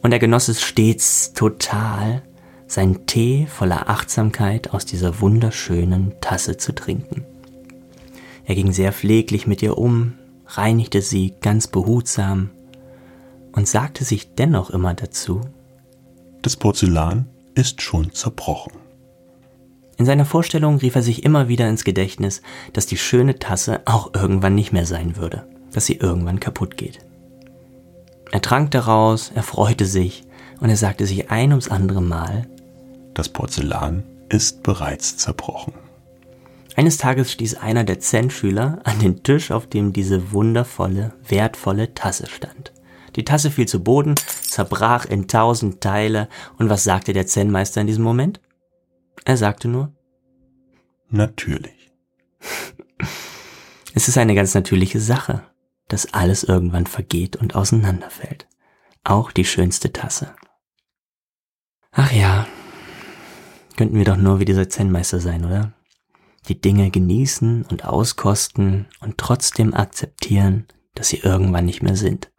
Und 0.02 0.12
er 0.12 0.18
genoss 0.20 0.48
es 0.48 0.62
stets 0.62 1.32
total, 1.32 2.22
seinen 2.68 3.06
Tee 3.06 3.46
voller 3.46 3.88
Achtsamkeit 3.88 4.72
aus 4.72 4.84
dieser 4.84 5.20
wunderschönen 5.20 6.12
Tasse 6.20 6.58
zu 6.58 6.72
trinken. 6.74 7.24
Er 8.44 8.54
ging 8.54 8.72
sehr 8.72 8.92
pfleglich 8.92 9.46
mit 9.46 9.62
ihr 9.62 9.76
um, 9.76 10.14
reinigte 10.46 11.02
sie 11.02 11.34
ganz 11.40 11.66
behutsam 11.66 12.50
und 13.52 13.66
sagte 13.66 14.04
sich 14.04 14.34
dennoch 14.34 14.70
immer 14.70 14.94
dazu, 14.94 15.40
das 16.42 16.56
Porzellan 16.56 17.26
ist 17.54 17.82
schon 17.82 18.12
zerbrochen. 18.12 18.72
In 19.96 20.06
seiner 20.06 20.24
Vorstellung 20.24 20.76
rief 20.76 20.94
er 20.94 21.02
sich 21.02 21.24
immer 21.24 21.48
wieder 21.48 21.68
ins 21.68 21.82
Gedächtnis, 21.82 22.40
dass 22.72 22.86
die 22.86 22.96
schöne 22.96 23.38
Tasse 23.40 23.80
auch 23.84 24.14
irgendwann 24.14 24.54
nicht 24.54 24.72
mehr 24.72 24.86
sein 24.86 25.16
würde, 25.16 25.48
dass 25.72 25.86
sie 25.86 25.96
irgendwann 25.96 26.38
kaputt 26.38 26.76
geht. 26.76 27.00
Er 28.30 28.40
trank 28.40 28.70
daraus, 28.70 29.32
er 29.34 29.42
freute 29.42 29.86
sich 29.86 30.22
und 30.60 30.70
er 30.70 30.76
sagte 30.76 31.04
sich 31.04 31.30
ein 31.30 31.50
ums 31.50 31.68
andere 31.68 32.02
Mal, 32.02 32.46
das 33.14 33.28
Porzellan 33.28 34.04
ist 34.28 34.62
bereits 34.62 35.16
zerbrochen. 35.16 35.74
Eines 36.76 36.96
Tages 36.96 37.32
stieß 37.32 37.56
einer 37.56 37.82
der 37.82 37.98
Zen-Schüler 37.98 38.80
an 38.84 39.00
den 39.00 39.24
Tisch, 39.24 39.50
auf 39.50 39.66
dem 39.66 39.92
diese 39.92 40.30
wundervolle, 40.32 41.14
wertvolle 41.26 41.94
Tasse 41.94 42.28
stand. 42.28 42.72
Die 43.16 43.24
Tasse 43.24 43.50
fiel 43.50 43.66
zu 43.66 43.82
Boden, 43.82 44.14
zerbrach 44.16 45.04
in 45.04 45.26
tausend 45.26 45.80
Teile, 45.80 46.28
und 46.56 46.68
was 46.68 46.84
sagte 46.84 47.12
der 47.12 47.26
Zen-Meister 47.26 47.80
in 47.80 47.88
diesem 47.88 48.04
Moment? 48.04 48.40
Er 49.24 49.36
sagte 49.36 49.66
nur, 49.66 49.92
Natürlich. 51.10 51.90
es 53.94 54.06
ist 54.08 54.18
eine 54.18 54.34
ganz 54.34 54.54
natürliche 54.54 55.00
Sache, 55.00 55.42
dass 55.88 56.12
alles 56.12 56.44
irgendwann 56.44 56.86
vergeht 56.86 57.36
und 57.36 57.56
auseinanderfällt. 57.56 58.46
Auch 59.04 59.32
die 59.32 59.46
schönste 59.46 59.92
Tasse. 59.92 60.34
Ach 61.90 62.12
ja, 62.12 62.46
könnten 63.78 63.96
wir 63.96 64.04
doch 64.04 64.16
nur 64.16 64.40
wie 64.40 64.44
dieser 64.44 64.68
Zen-Meister 64.68 65.20
sein, 65.20 65.44
oder? 65.44 65.72
Die 66.48 66.60
Dinge 66.60 66.90
genießen 66.90 67.64
und 67.64 67.84
auskosten 67.84 68.88
und 68.98 69.18
trotzdem 69.18 69.72
akzeptieren, 69.72 70.66
dass 70.96 71.10
sie 71.10 71.18
irgendwann 71.18 71.66
nicht 71.66 71.80
mehr 71.80 71.94
sind. 71.94 72.32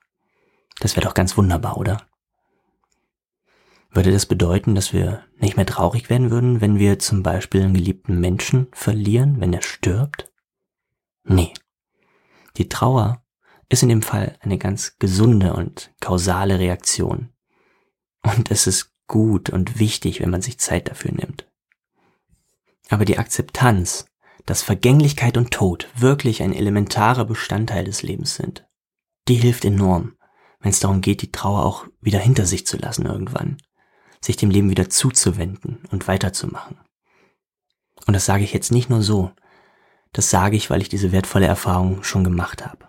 Das 0.82 0.98
wäre 0.98 1.08
doch 1.08 1.14
ganz 1.14 1.38
wunderbar, 1.38 1.78
oder? 1.78 2.06
Würde 3.90 4.12
das 4.12 4.26
bedeuten, 4.26 4.76
dass 4.76 4.92
wir 4.92 5.24
nicht 5.38 5.56
mehr 5.56 5.66
traurig 5.66 6.10
werden 6.10 6.30
würden, 6.30 6.60
wenn 6.60 6.78
wir 6.78 7.00
zum 7.00 7.24
Beispiel 7.24 7.64
einen 7.64 7.74
geliebten 7.74 8.20
Menschen 8.20 8.68
verlieren, 8.74 9.40
wenn 9.40 9.54
er 9.54 9.62
stirbt? 9.62 10.30
Nee. 11.24 11.54
Die 12.58 12.68
Trauer 12.68 13.24
ist 13.70 13.82
in 13.82 13.88
dem 13.90 14.02
Fall 14.02 14.38
eine 14.42 14.58
ganz 14.58 14.98
gesunde 15.00 15.54
und 15.54 15.94
kausale 16.02 16.60
Reaktion. 16.60 17.30
Und 18.24 18.52
es 18.52 18.68
ist 18.68 18.94
gut 19.10 19.50
und 19.50 19.80
wichtig, 19.80 20.22
wenn 20.22 20.30
man 20.30 20.42
sich 20.42 20.58
Zeit 20.58 20.90
dafür 20.90 21.12
nimmt. 21.12 21.46
Aber 22.88 23.04
die 23.04 23.18
Akzeptanz, 23.18 24.06
dass 24.46 24.62
Vergänglichkeit 24.64 25.36
und 25.36 25.52
Tod 25.52 25.90
wirklich 25.96 26.42
ein 26.42 26.54
elementarer 26.54 27.26
Bestandteil 27.26 27.84
des 27.84 28.02
Lebens 28.02 28.36
sind, 28.36 28.66
die 29.28 29.36
hilft 29.36 29.66
enorm, 29.66 30.16
wenn 30.62 30.72
es 30.72 30.80
darum 30.80 31.02
geht, 31.02 31.22
die 31.22 31.32
Trauer 31.32 31.66
auch 31.66 31.86
wieder 32.00 32.20
hinter 32.20 32.46
sich 32.46 32.66
zu 32.66 32.78
lassen 32.78 33.06
irgendwann, 33.06 33.58
sich 34.22 34.38
dem 34.38 34.50
Leben 34.50 34.70
wieder 34.70 34.90
zuzuwenden 34.90 35.84
und 35.92 36.08
weiterzumachen. 36.08 36.80
Und 38.08 38.14
das 38.14 38.26
sage 38.26 38.44
ich 38.44 38.54
jetzt 38.54 38.72
nicht 38.72 38.90
nur 38.90 39.02
so, 39.02 39.32
das 40.14 40.30
sage 40.30 40.56
ich, 40.56 40.70
weil 40.70 40.82
ich 40.82 40.90
diese 40.90 41.12
wertvolle 41.12 41.46
Erfahrung 41.46 42.04
schon 42.04 42.24
gemacht 42.24 42.66
habe. 42.66 42.89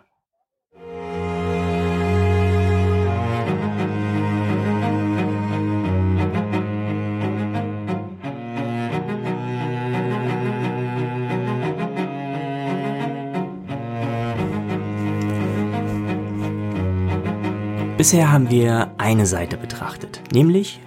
Bisher 18.01 18.33
haben 18.33 18.49
wir 18.49 18.95
eine 18.97 19.27
Seite 19.27 19.59
betrachtet, 19.59 20.23
nämlich 20.33 20.81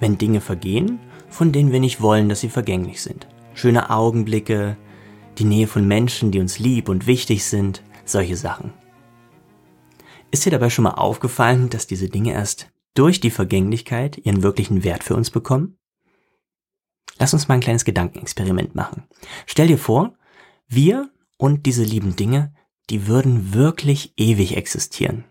wenn 0.00 0.18
Dinge 0.18 0.40
vergehen, 0.40 0.98
von 1.28 1.52
denen 1.52 1.70
wir 1.70 1.78
nicht 1.78 2.00
wollen, 2.00 2.28
dass 2.28 2.40
sie 2.40 2.48
vergänglich 2.48 3.00
sind. 3.00 3.28
Schöne 3.54 3.90
Augenblicke, 3.90 4.76
die 5.38 5.44
Nähe 5.44 5.68
von 5.68 5.86
Menschen, 5.86 6.32
die 6.32 6.40
uns 6.40 6.58
lieb 6.58 6.88
und 6.88 7.06
wichtig 7.06 7.44
sind, 7.44 7.84
solche 8.04 8.36
Sachen. 8.36 8.72
Ist 10.32 10.46
dir 10.46 10.50
dabei 10.50 10.68
schon 10.68 10.82
mal 10.82 10.94
aufgefallen, 10.94 11.70
dass 11.70 11.86
diese 11.86 12.08
Dinge 12.08 12.32
erst 12.32 12.72
durch 12.94 13.20
die 13.20 13.30
Vergänglichkeit 13.30 14.18
ihren 14.18 14.42
wirklichen 14.42 14.82
Wert 14.82 15.04
für 15.04 15.14
uns 15.14 15.30
bekommen? 15.30 15.78
Lass 17.20 17.34
uns 17.34 17.46
mal 17.46 17.54
ein 17.54 17.60
kleines 17.60 17.84
Gedankenexperiment 17.84 18.74
machen. 18.74 19.04
Stell 19.46 19.68
dir 19.68 19.78
vor, 19.78 20.14
wir 20.66 21.08
und 21.36 21.66
diese 21.66 21.84
lieben 21.84 22.16
Dinge, 22.16 22.52
die 22.90 23.06
würden 23.06 23.54
wirklich 23.54 24.12
ewig 24.16 24.56
existieren. 24.56 25.22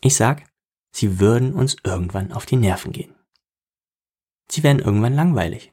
Ich 0.00 0.16
sag, 0.16 0.44
sie 0.92 1.20
würden 1.20 1.54
uns 1.54 1.76
irgendwann 1.84 2.32
auf 2.32 2.46
die 2.46 2.56
Nerven 2.56 2.92
gehen. 2.92 3.14
Sie 4.50 4.62
wären 4.62 4.78
irgendwann 4.78 5.14
langweilig. 5.14 5.72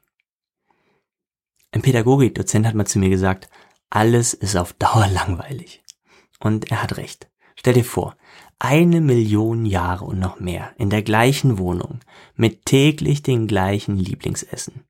Ein 1.70 1.82
Pädagogikdozent 1.82 2.66
hat 2.66 2.74
mal 2.74 2.86
zu 2.86 2.98
mir 2.98 3.10
gesagt, 3.10 3.48
alles 3.90 4.34
ist 4.34 4.56
auf 4.56 4.72
Dauer 4.74 5.06
langweilig. 5.12 5.82
Und 6.40 6.70
er 6.70 6.82
hat 6.82 6.96
recht. 6.96 7.30
Stell 7.56 7.74
dir 7.74 7.84
vor, 7.84 8.16
eine 8.58 9.00
Million 9.00 9.64
Jahre 9.66 10.04
und 10.04 10.18
noch 10.18 10.40
mehr 10.40 10.74
in 10.78 10.90
der 10.90 11.02
gleichen 11.02 11.58
Wohnung 11.58 12.00
mit 12.34 12.66
täglich 12.66 13.22
den 13.22 13.46
gleichen 13.46 13.96
Lieblingsessen. 13.96 14.84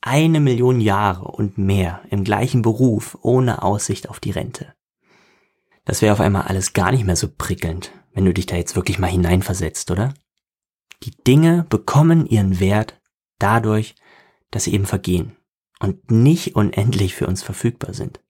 Eine 0.00 0.40
Million 0.40 0.80
Jahre 0.80 1.24
und 1.24 1.58
mehr 1.58 2.02
im 2.10 2.24
gleichen 2.24 2.62
Beruf 2.62 3.18
ohne 3.22 3.62
Aussicht 3.62 4.08
auf 4.08 4.20
die 4.20 4.30
Rente. 4.30 4.74
Das 5.84 6.02
wäre 6.02 6.12
auf 6.12 6.20
einmal 6.20 6.42
alles 6.42 6.72
gar 6.72 6.92
nicht 6.92 7.04
mehr 7.04 7.16
so 7.16 7.28
prickelnd 7.28 7.92
wenn 8.12 8.24
du 8.24 8.34
dich 8.34 8.46
da 8.46 8.56
jetzt 8.56 8.76
wirklich 8.76 8.98
mal 8.98 9.10
hineinversetzt, 9.10 9.90
oder? 9.90 10.14
Die 11.02 11.12
Dinge 11.26 11.64
bekommen 11.68 12.26
ihren 12.26 12.60
Wert 12.60 13.00
dadurch, 13.38 13.94
dass 14.50 14.64
sie 14.64 14.74
eben 14.74 14.86
vergehen 14.86 15.36
und 15.78 16.10
nicht 16.10 16.56
unendlich 16.56 17.14
für 17.14 17.26
uns 17.26 17.42
verfügbar 17.42 17.94
sind. 17.94 18.20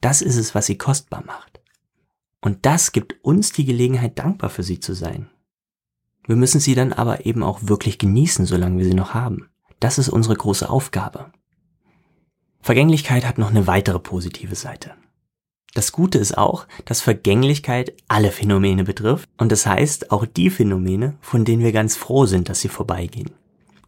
Das 0.00 0.22
ist 0.22 0.36
es, 0.36 0.54
was 0.54 0.66
sie 0.66 0.78
kostbar 0.78 1.24
macht. 1.26 1.60
Und 2.40 2.64
das 2.64 2.92
gibt 2.92 3.22
uns 3.24 3.52
die 3.52 3.64
Gelegenheit, 3.64 4.18
dankbar 4.18 4.50
für 4.50 4.62
sie 4.62 4.80
zu 4.80 4.94
sein. 4.94 5.28
Wir 6.26 6.36
müssen 6.36 6.60
sie 6.60 6.74
dann 6.74 6.92
aber 6.92 7.26
eben 7.26 7.42
auch 7.42 7.60
wirklich 7.62 7.98
genießen, 7.98 8.46
solange 8.46 8.78
wir 8.78 8.84
sie 8.84 8.94
noch 8.94 9.14
haben. 9.14 9.50
Das 9.80 9.98
ist 9.98 10.08
unsere 10.08 10.36
große 10.36 10.68
Aufgabe. 10.68 11.32
Vergänglichkeit 12.60 13.26
hat 13.26 13.38
noch 13.38 13.50
eine 13.50 13.66
weitere 13.66 13.98
positive 13.98 14.54
Seite. 14.54 14.94
Das 15.76 15.92
Gute 15.92 16.16
ist 16.16 16.38
auch, 16.38 16.66
dass 16.86 17.02
Vergänglichkeit 17.02 17.92
alle 18.08 18.32
Phänomene 18.32 18.82
betrifft 18.82 19.28
und 19.36 19.52
das 19.52 19.66
heißt 19.66 20.10
auch 20.10 20.24
die 20.24 20.48
Phänomene, 20.48 21.18
von 21.20 21.44
denen 21.44 21.62
wir 21.62 21.72
ganz 21.72 21.96
froh 21.96 22.24
sind, 22.24 22.48
dass 22.48 22.62
sie 22.62 22.70
vorbeigehen. 22.70 23.32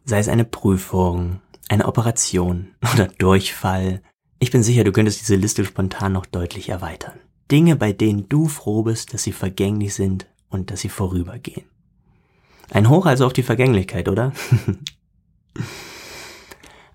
Sei 0.05 0.19
es 0.19 0.27
eine 0.27 0.45
Prüfung, 0.45 1.41
eine 1.67 1.87
Operation 1.87 2.67
oder 2.93 3.07
Durchfall. 3.07 4.03
Ich 4.37 4.51
bin 4.51 4.61
sicher, 4.61 4.83
du 4.83 4.91
könntest 4.91 5.21
diese 5.21 5.35
Liste 5.35 5.65
spontan 5.65 6.13
noch 6.13 6.27
deutlich 6.27 6.69
erweitern. 6.69 7.19
Dinge, 7.49 7.75
bei 7.75 7.91
denen 7.91 8.29
du 8.29 8.47
froh 8.47 8.83
bist, 8.83 9.15
dass 9.15 9.23
sie 9.23 9.31
vergänglich 9.31 9.95
sind 9.95 10.27
und 10.49 10.69
dass 10.69 10.81
sie 10.81 10.89
vorübergehen. 10.89 11.65
Ein 12.69 12.87
Hoch 12.89 13.07
also 13.07 13.25
auf 13.25 13.33
die 13.33 13.41
Vergänglichkeit, 13.41 14.09
oder? 14.09 14.31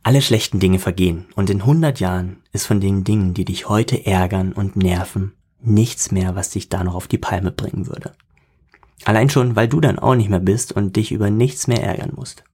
Alle 0.06 0.20
schlechten 0.20 0.61
Dinge 0.61 0.78
vergehen 0.78 1.25
und 1.34 1.49
in 1.49 1.62
100 1.62 1.99
Jahren 1.99 2.42
ist 2.52 2.66
von 2.66 2.78
den 2.78 3.04
Dingen, 3.04 3.32
die 3.32 3.46
dich 3.46 3.70
heute 3.70 4.04
ärgern 4.04 4.52
und 4.52 4.76
nerven, 4.76 5.32
nichts 5.62 6.12
mehr, 6.12 6.34
was 6.37 6.50
dich 6.50 6.68
da 6.68 6.84
noch 6.84 6.94
auf 6.94 7.08
die 7.08 7.16
Palme 7.16 7.50
bringen 7.50 7.87
würde. 7.87 8.12
Allein 9.06 9.30
schon, 9.30 9.56
weil 9.56 9.66
du 9.66 9.80
dann 9.80 9.99
auch 9.99 10.14
nicht 10.14 10.28
mehr 10.28 10.40
bist 10.40 10.73
und 10.73 10.96
dich 10.96 11.11
über 11.11 11.30
nichts 11.30 11.68
mehr 11.68 11.82
ärgern 11.82 12.12
musst. 12.14 12.44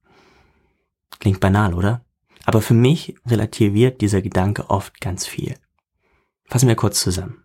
Klingt 1.19 1.41
banal, 1.41 1.73
oder? 1.73 2.05
Aber 2.45 2.61
für 2.61 2.73
mich 2.73 3.15
relativiert 3.27 3.99
dieser 3.99 4.21
Gedanke 4.21 4.69
oft 4.69 5.01
ganz 5.01 5.27
viel. 5.27 5.55
Fassen 6.45 6.69
wir 6.69 6.75
kurz 6.77 7.01
zusammen. 7.01 7.43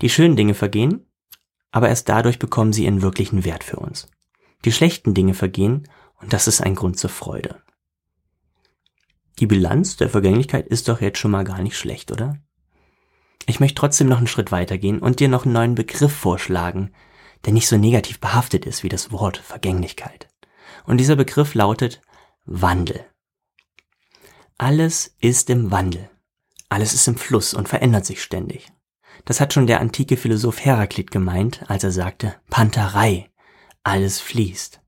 Die 0.00 0.08
schönen 0.08 0.34
Dinge 0.34 0.54
vergehen, 0.54 1.06
aber 1.70 1.90
erst 1.90 2.08
dadurch 2.08 2.38
bekommen 2.38 2.72
sie 2.72 2.84
ihren 2.84 3.02
wirklichen 3.02 3.44
Wert 3.44 3.64
für 3.64 3.76
uns. 3.76 4.08
Die 4.64 4.72
schlechten 4.72 5.12
Dinge 5.12 5.34
vergehen 5.34 5.86
und 6.22 6.32
das 6.32 6.48
ist 6.48 6.62
ein 6.62 6.74
Grund 6.74 6.98
zur 6.98 7.10
Freude. 7.10 7.60
Die 9.42 9.48
Bilanz 9.48 9.96
der 9.96 10.08
Vergänglichkeit 10.08 10.68
ist 10.68 10.86
doch 10.86 11.00
jetzt 11.00 11.18
schon 11.18 11.32
mal 11.32 11.42
gar 11.42 11.60
nicht 11.62 11.76
schlecht, 11.76 12.12
oder? 12.12 12.38
Ich 13.46 13.58
möchte 13.58 13.74
trotzdem 13.74 14.06
noch 14.06 14.18
einen 14.18 14.28
Schritt 14.28 14.52
weitergehen 14.52 15.00
und 15.00 15.18
dir 15.18 15.28
noch 15.28 15.44
einen 15.44 15.52
neuen 15.52 15.74
Begriff 15.74 16.12
vorschlagen, 16.12 16.92
der 17.44 17.52
nicht 17.52 17.66
so 17.66 17.76
negativ 17.76 18.20
behaftet 18.20 18.66
ist 18.66 18.84
wie 18.84 18.88
das 18.88 19.10
Wort 19.10 19.38
Vergänglichkeit. 19.38 20.28
Und 20.84 20.98
dieser 20.98 21.16
Begriff 21.16 21.54
lautet 21.54 22.02
Wandel. 22.44 23.04
Alles 24.58 25.16
ist 25.18 25.50
im 25.50 25.72
Wandel. 25.72 26.08
Alles 26.68 26.94
ist 26.94 27.08
im 27.08 27.16
Fluss 27.16 27.52
und 27.52 27.68
verändert 27.68 28.06
sich 28.06 28.22
ständig. 28.22 28.68
Das 29.24 29.40
hat 29.40 29.52
schon 29.52 29.66
der 29.66 29.80
antike 29.80 30.16
Philosoph 30.16 30.64
Heraklit 30.64 31.10
gemeint, 31.10 31.68
als 31.68 31.82
er 31.82 31.90
sagte 31.90 32.36
Panterei. 32.48 33.28
Alles 33.82 34.20
fließt. 34.20 34.81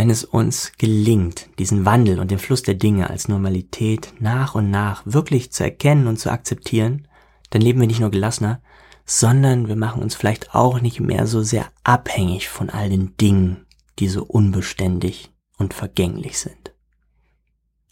Wenn 0.00 0.08
es 0.08 0.24
uns 0.24 0.72
gelingt, 0.78 1.50
diesen 1.58 1.84
Wandel 1.84 2.20
und 2.20 2.30
den 2.30 2.38
Fluss 2.38 2.62
der 2.62 2.72
Dinge 2.72 3.10
als 3.10 3.28
Normalität 3.28 4.14
nach 4.18 4.54
und 4.54 4.70
nach 4.70 5.02
wirklich 5.04 5.52
zu 5.52 5.62
erkennen 5.62 6.06
und 6.06 6.16
zu 6.16 6.32
akzeptieren, 6.32 7.06
dann 7.50 7.60
leben 7.60 7.80
wir 7.80 7.86
nicht 7.86 8.00
nur 8.00 8.10
gelassener, 8.10 8.62
sondern 9.04 9.68
wir 9.68 9.76
machen 9.76 10.02
uns 10.02 10.14
vielleicht 10.14 10.54
auch 10.54 10.80
nicht 10.80 11.00
mehr 11.00 11.26
so 11.26 11.42
sehr 11.42 11.66
abhängig 11.84 12.48
von 12.48 12.70
all 12.70 12.88
den 12.88 13.14
Dingen, 13.18 13.66
die 13.98 14.08
so 14.08 14.24
unbeständig 14.24 15.34
und 15.58 15.74
vergänglich 15.74 16.38
sind. 16.38 16.72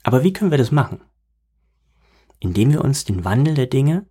Aber 0.02 0.24
wie 0.24 0.32
können 0.32 0.50
wir 0.50 0.56
das 0.56 0.72
machen? 0.72 1.02
Indem 2.40 2.72
wir 2.72 2.82
uns 2.82 3.04
den 3.04 3.26
Wandel 3.26 3.52
der 3.52 3.66
Dinge 3.66 4.06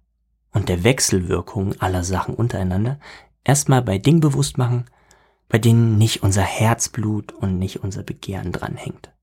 und 0.52 0.70
der 0.70 0.84
Wechselwirkung 0.84 1.82
aller 1.82 2.04
Sachen 2.04 2.36
untereinander 2.36 3.00
erstmal 3.44 3.82
bei 3.82 3.98
Dingen 3.98 4.20
bewusst 4.20 4.60
machen, 4.60 4.86
bei 5.50 5.58
denen 5.58 5.98
nicht 5.98 6.24
unser 6.24 6.42
Herzblut 6.42 7.32
und 7.32 7.58
nicht 7.58 7.84
unser 7.84 8.04
Begehren 8.04 8.52
dranhängt. 8.52 9.14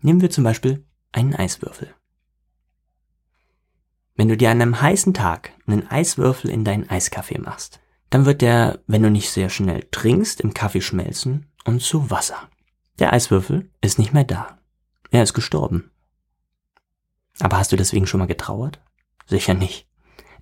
Nehmen 0.00 0.20
wir 0.20 0.30
zum 0.30 0.44
Beispiel 0.44 0.84
einen 1.12 1.34
Eiswürfel. 1.34 1.94
Wenn 4.16 4.28
du 4.28 4.36
dir 4.36 4.50
an 4.50 4.60
einem 4.60 4.80
heißen 4.80 5.14
Tag 5.14 5.52
einen 5.66 5.86
Eiswürfel 5.88 6.50
in 6.50 6.64
deinen 6.64 6.88
Eiskaffee 6.90 7.38
machst, 7.38 7.80
dann 8.10 8.26
wird 8.26 8.42
der, 8.42 8.80
wenn 8.86 9.02
du 9.02 9.10
nicht 9.10 9.30
sehr 9.30 9.48
schnell 9.48 9.86
trinkst, 9.90 10.40
im 10.40 10.52
Kaffee 10.52 10.80
schmelzen 10.80 11.46
und 11.64 11.80
zu 11.80 12.10
Wasser. 12.10 12.50
Der 12.98 13.12
Eiswürfel 13.12 13.70
ist 13.80 13.98
nicht 13.98 14.12
mehr 14.12 14.24
da. 14.24 14.58
Er 15.10 15.22
ist 15.22 15.32
gestorben. 15.32 15.90
Aber 17.38 17.56
hast 17.56 17.72
du 17.72 17.76
deswegen 17.76 18.06
schon 18.06 18.18
mal 18.18 18.26
getrauert? 18.26 18.80
Sicher 19.26 19.54
nicht. 19.54 19.88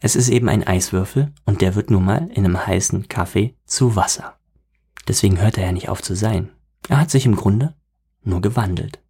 Es 0.00 0.16
ist 0.16 0.28
eben 0.28 0.48
ein 0.48 0.66
Eiswürfel 0.66 1.32
und 1.44 1.60
der 1.60 1.74
wird 1.74 1.90
nun 1.90 2.04
mal 2.04 2.28
in 2.30 2.44
einem 2.44 2.66
heißen 2.66 3.08
Kaffee 3.08 3.56
zu 3.64 3.96
Wasser. 3.96 4.37
Deswegen 5.08 5.40
hört 5.40 5.56
er 5.56 5.66
ja 5.66 5.72
nicht 5.72 5.88
auf 5.88 6.02
zu 6.02 6.14
sein. 6.14 6.50
Er 6.88 7.00
hat 7.00 7.10
sich 7.10 7.24
im 7.24 7.34
Grunde 7.34 7.74
nur 8.22 8.42
gewandelt. 8.42 9.00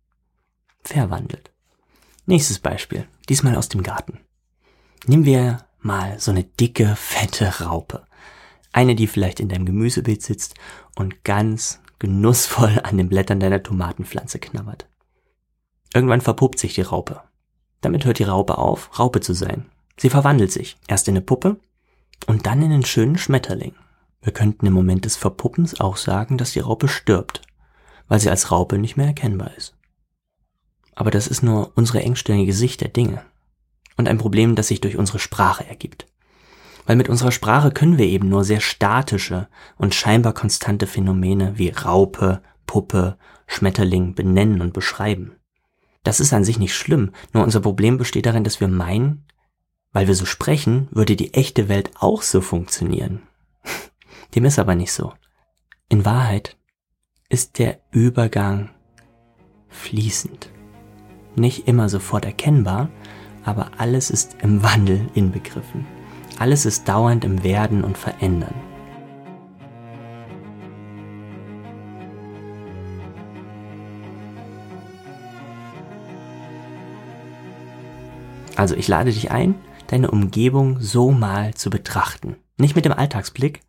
Verwandelt. 0.82 1.50
Nächstes 2.24 2.60
Beispiel. 2.60 3.06
Diesmal 3.28 3.56
aus 3.56 3.68
dem 3.68 3.82
Garten. 3.82 4.20
Nehmen 5.06 5.24
wir 5.24 5.66
mal 5.80 6.18
so 6.20 6.30
eine 6.30 6.44
dicke, 6.44 6.94
fette 6.96 7.64
Raupe. 7.64 8.06
Eine, 8.72 8.94
die 8.94 9.06
vielleicht 9.06 9.40
in 9.40 9.48
deinem 9.48 9.66
Gemüsebeet 9.66 10.22
sitzt 10.22 10.54
und 10.94 11.24
ganz 11.24 11.80
genussvoll 11.98 12.80
an 12.84 12.96
den 12.96 13.08
Blättern 13.08 13.40
deiner 13.40 13.62
Tomatenpflanze 13.62 14.38
knabbert. 14.38 14.88
Irgendwann 15.94 16.20
verpuppt 16.20 16.58
sich 16.58 16.74
die 16.74 16.82
Raupe. 16.82 17.22
Damit 17.80 18.04
hört 18.04 18.18
die 18.18 18.24
Raupe 18.24 18.58
auf, 18.58 18.98
Raupe 18.98 19.20
zu 19.20 19.32
sein. 19.32 19.66
Sie 19.96 20.10
verwandelt 20.10 20.52
sich, 20.52 20.76
erst 20.86 21.08
in 21.08 21.16
eine 21.16 21.22
Puppe 21.22 21.58
und 22.26 22.46
dann 22.46 22.62
in 22.62 22.72
einen 22.72 22.84
schönen 22.84 23.18
Schmetterling. 23.18 23.74
Wir 24.20 24.32
könnten 24.32 24.66
im 24.66 24.72
Moment 24.72 25.04
des 25.04 25.16
Verpuppens 25.16 25.80
auch 25.80 25.96
sagen, 25.96 26.38
dass 26.38 26.52
die 26.52 26.60
Raupe 26.60 26.88
stirbt, 26.88 27.42
weil 28.08 28.18
sie 28.20 28.30
als 28.30 28.50
Raupe 28.50 28.78
nicht 28.78 28.96
mehr 28.96 29.06
erkennbar 29.06 29.56
ist. 29.56 29.76
Aber 30.94 31.10
das 31.10 31.28
ist 31.28 31.42
nur 31.42 31.72
unsere 31.76 32.02
engstirnige 32.02 32.52
Sicht 32.52 32.80
der 32.80 32.88
Dinge 32.88 33.22
und 33.96 34.08
ein 34.08 34.18
Problem, 34.18 34.54
das 34.56 34.68
sich 34.68 34.80
durch 34.80 34.96
unsere 34.96 35.18
Sprache 35.18 35.66
ergibt. 35.66 36.06
Weil 36.86 36.96
mit 36.96 37.08
unserer 37.08 37.32
Sprache 37.32 37.70
können 37.70 37.98
wir 37.98 38.06
eben 38.06 38.28
nur 38.28 38.44
sehr 38.44 38.60
statische 38.60 39.48
und 39.76 39.94
scheinbar 39.94 40.32
konstante 40.32 40.86
Phänomene 40.86 41.58
wie 41.58 41.68
Raupe, 41.68 42.42
Puppe, 42.66 43.16
Schmetterling 43.46 44.14
benennen 44.14 44.60
und 44.60 44.72
beschreiben. 44.72 45.32
Das 46.02 46.20
ist 46.20 46.32
an 46.32 46.44
sich 46.44 46.58
nicht 46.58 46.74
schlimm, 46.74 47.12
nur 47.32 47.44
unser 47.44 47.60
Problem 47.60 47.98
besteht 47.98 48.26
darin, 48.26 48.44
dass 48.44 48.60
wir 48.60 48.68
meinen, 48.68 49.26
weil 49.92 50.06
wir 50.06 50.14
so 50.14 50.24
sprechen, 50.24 50.88
würde 50.90 51.16
die 51.16 51.34
echte 51.34 51.68
Welt 51.68 51.90
auch 51.98 52.22
so 52.22 52.40
funktionieren. 52.40 53.22
Dem 54.34 54.44
ist 54.44 54.58
aber 54.58 54.74
nicht 54.74 54.92
so. 54.92 55.12
In 55.88 56.04
Wahrheit 56.04 56.56
ist 57.28 57.58
der 57.58 57.80
Übergang 57.90 58.70
fließend. 59.68 60.50
Nicht 61.36 61.68
immer 61.68 61.88
sofort 61.88 62.24
erkennbar, 62.24 62.90
aber 63.44 63.70
alles 63.78 64.10
ist 64.10 64.36
im 64.42 64.62
Wandel 64.62 65.08
inbegriffen. 65.14 65.86
Alles 66.38 66.66
ist 66.66 66.88
dauernd 66.88 67.24
im 67.24 67.42
Werden 67.42 67.84
und 67.84 67.96
Verändern. 67.96 68.54
Also 78.56 78.74
ich 78.74 78.88
lade 78.88 79.12
dich 79.12 79.30
ein, 79.30 79.54
deine 79.86 80.10
Umgebung 80.10 80.80
so 80.80 81.12
mal 81.12 81.54
zu 81.54 81.70
betrachten. 81.70 82.36
Nicht 82.56 82.74
mit 82.74 82.84
dem 82.84 82.92
Alltagsblick, 82.92 83.60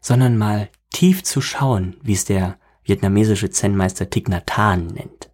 sondern 0.00 0.36
mal 0.36 0.68
tief 0.90 1.22
zu 1.22 1.40
schauen, 1.40 1.96
wie 2.02 2.14
es 2.14 2.24
der 2.24 2.58
vietnamesische 2.82 3.50
Zen-Meister 3.50 4.10
Thich 4.10 4.28
nennt. 4.28 5.30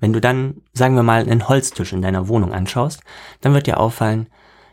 Wenn 0.00 0.12
du 0.12 0.20
dann, 0.20 0.62
sagen 0.72 0.96
wir 0.96 1.02
mal, 1.02 1.22
einen 1.22 1.48
Holztisch 1.48 1.92
in 1.92 2.02
deiner 2.02 2.28
Wohnung 2.28 2.52
anschaust, 2.52 3.02
dann 3.40 3.54
wird 3.54 3.66
dir 3.66 3.78
auffallen, 3.78 4.28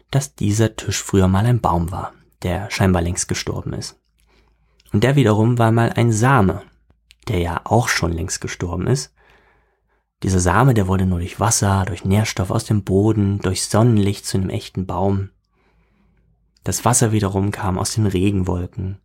dass 0.10 0.36
dieser 0.36 0.76
Tisch 0.76 1.04
früher 1.04 1.28
mal 1.28 1.46
ein 1.46 1.62
Baum 1.62 1.92
war, 1.92 2.14
der 2.42 2.72
scheinbar 2.72 3.02
längst 3.02 3.28
gestorben 3.28 3.74
ist. 3.74 4.00
Und 4.92 5.04
der 5.04 5.16
wiederum 5.16 5.60
war 5.60 5.72
mal 5.72 5.92
ein 5.94 6.12
Same, 6.12 6.64
der 7.28 7.40
ja 7.40 7.62
auch 7.66 7.90
schon 7.90 8.12
längst 8.12 8.42
gestorben 8.42 8.88
ist 8.88 9.14
dieser 10.24 10.40
Same, 10.40 10.74
der 10.74 10.88
wurde 10.88 11.06
nur 11.06 11.20
durch 11.20 11.40
Wasser, 11.40 11.86
durch 11.86 12.04
Nährstoff 12.04 12.52
aus 12.52 12.66
dem 12.66 12.84
Boden, 12.84 13.40
durch 13.40 13.64
Sonnenlicht 13.64 14.26
zu 14.26 14.38
einem 14.38 14.50
echten 14.50 14.86
Baum. 14.86 15.30
Das 16.70 16.86
Wasser 16.86 17.12
wiederum 17.12 17.50
kam 17.50 17.80
aus 17.80 17.96
den 17.96 18.06
Regenwolken. 18.06 19.00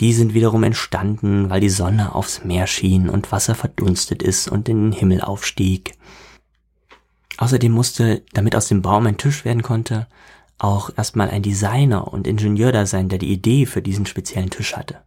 Die 0.00 0.12
sind 0.12 0.32
wiederum 0.32 0.62
entstanden, 0.62 1.50
weil 1.50 1.60
die 1.60 1.68
Sonne 1.68 2.14
aufs 2.14 2.44
Meer 2.44 2.68
schien 2.68 3.08
und 3.08 3.32
Wasser 3.32 3.56
verdunstet 3.56 4.22
ist 4.22 4.46
und 4.46 4.68
in 4.68 4.80
den 4.80 4.92
Himmel 4.92 5.22
aufstieg. 5.22 5.94
Außerdem 7.36 7.72
musste, 7.72 8.22
damit 8.32 8.54
aus 8.54 8.68
dem 8.68 8.80
Baum 8.80 9.08
ein 9.08 9.16
Tisch 9.16 9.44
werden 9.44 9.62
konnte, 9.64 10.06
auch 10.56 10.96
erstmal 10.96 11.30
ein 11.30 11.42
Designer 11.42 12.06
und 12.12 12.28
Ingenieur 12.28 12.70
da 12.70 12.86
sein, 12.86 13.08
der 13.08 13.18
die 13.18 13.32
Idee 13.32 13.66
für 13.66 13.82
diesen 13.82 14.06
speziellen 14.06 14.50
Tisch 14.50 14.76
hatte. 14.76 15.02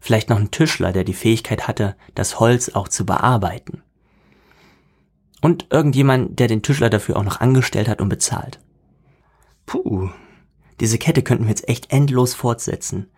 Vielleicht 0.00 0.28
noch 0.28 0.40
ein 0.40 0.50
Tischler, 0.50 0.92
der 0.92 1.04
die 1.04 1.14
Fähigkeit 1.14 1.68
hatte, 1.68 1.94
das 2.16 2.40
Holz 2.40 2.70
auch 2.70 2.88
zu 2.88 3.06
bearbeiten. 3.06 3.84
Und 5.40 5.68
irgendjemand, 5.70 6.40
der 6.40 6.48
den 6.48 6.62
Tischler 6.62 6.90
dafür 6.90 7.16
auch 7.16 7.22
noch 7.22 7.38
angestellt 7.38 7.86
hat 7.86 8.00
und 8.00 8.08
bezahlt. 8.08 8.58
Puh, 9.66 10.10
diese 10.80 10.98
Kette 10.98 11.22
könnten 11.22 11.44
wir 11.44 11.50
jetzt 11.50 11.68
echt 11.68 11.92
endlos 11.92 12.34
fortsetzen. 12.34 13.10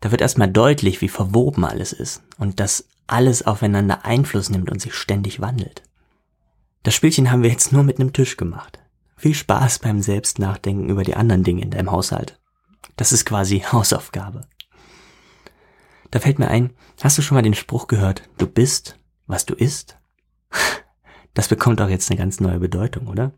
Da 0.00 0.10
wird 0.10 0.20
erstmal 0.20 0.50
deutlich, 0.50 1.00
wie 1.00 1.08
verwoben 1.08 1.64
alles 1.64 1.92
ist 1.92 2.22
und 2.38 2.60
dass 2.60 2.88
alles 3.06 3.46
aufeinander 3.46 4.04
Einfluss 4.04 4.50
nimmt 4.50 4.70
und 4.70 4.80
sich 4.80 4.94
ständig 4.94 5.40
wandelt. 5.40 5.82
Das 6.82 6.94
Spielchen 6.94 7.30
haben 7.30 7.42
wir 7.42 7.50
jetzt 7.50 7.72
nur 7.72 7.82
mit 7.82 7.98
einem 7.98 8.12
Tisch 8.12 8.36
gemacht. 8.36 8.78
Viel 9.16 9.34
Spaß 9.34 9.78
beim 9.78 10.02
Selbstnachdenken 10.02 10.88
über 10.88 11.02
die 11.02 11.16
anderen 11.16 11.44
Dinge 11.44 11.62
in 11.62 11.70
deinem 11.70 11.90
Haushalt. 11.90 12.38
Das 12.96 13.12
ist 13.12 13.24
quasi 13.24 13.60
Hausaufgabe. 13.72 14.42
Da 16.10 16.20
fällt 16.20 16.38
mir 16.38 16.48
ein, 16.48 16.70
hast 17.02 17.18
du 17.18 17.22
schon 17.22 17.34
mal 17.34 17.42
den 17.42 17.54
Spruch 17.54 17.86
gehört, 17.86 18.28
du 18.38 18.46
bist, 18.46 18.98
was 19.26 19.46
du 19.46 19.54
isst? 19.54 19.98
Das 21.36 21.48
bekommt 21.48 21.80
auch 21.80 21.88
jetzt 21.88 22.08
eine 22.08 22.16
ganz 22.16 22.38
neue 22.38 22.60
Bedeutung, 22.60 23.08
oder? 23.08 23.32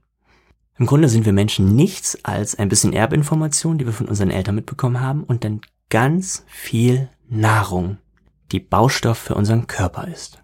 Im 0.79 0.87
Grunde 0.87 1.09
sind 1.09 1.25
wir 1.25 1.33
Menschen 1.33 1.75
nichts 1.75 2.23
als 2.25 2.59
ein 2.59 2.69
bisschen 2.69 2.93
Erbinformation, 2.93 3.79
die 3.79 3.87
wir 3.87 3.93
von 3.93 4.09
unseren 4.09 4.31
Eltern 4.31 4.55
mitbekommen 4.55 5.01
haben 5.01 5.25
und 5.25 5.45
dann 5.45 5.62
ganz 5.89 6.45
viel 6.47 7.09
Nahrung, 7.29 7.99
die 8.53 8.61
Baustoff 8.61 9.19
für 9.19 9.35
unseren 9.35 9.67
Körper 9.67 10.09
ist. 10.09 10.41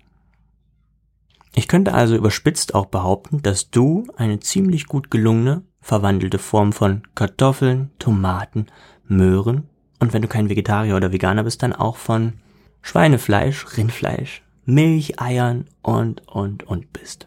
Ich 1.55 1.69
könnte 1.69 1.93
also 1.93 2.17
überspitzt 2.17 2.75
auch 2.75 2.87
behaupten, 2.87 3.43
dass 3.43 3.71
du 3.71 4.07
eine 4.17 4.41
ziemlich 4.41 4.87
gut 4.87 5.11
gelungene, 5.11 5.65
verwandelte 5.83 6.39
Form 6.39 6.73
von 6.73 7.03
Kartoffeln, 7.15 7.91
Tomaten, 7.99 8.67
Möhren 9.07 9.69
und 10.01 10.13
wenn 10.13 10.23
du 10.23 10.29
kein 10.29 10.49
Vegetarier 10.49 10.97
oder 10.97 11.13
Veganer 11.13 11.45
bist, 11.45 11.63
dann 11.63 11.73
auch 11.73 11.97
von 11.97 12.33
Schweinefleisch, 12.81 13.77
Rindfleisch, 13.77 14.43
Milch, 14.65 15.21
Eiern 15.21 15.67
und, 15.83 16.27
und, 16.27 16.65
und 16.65 16.93
bist. 16.93 17.27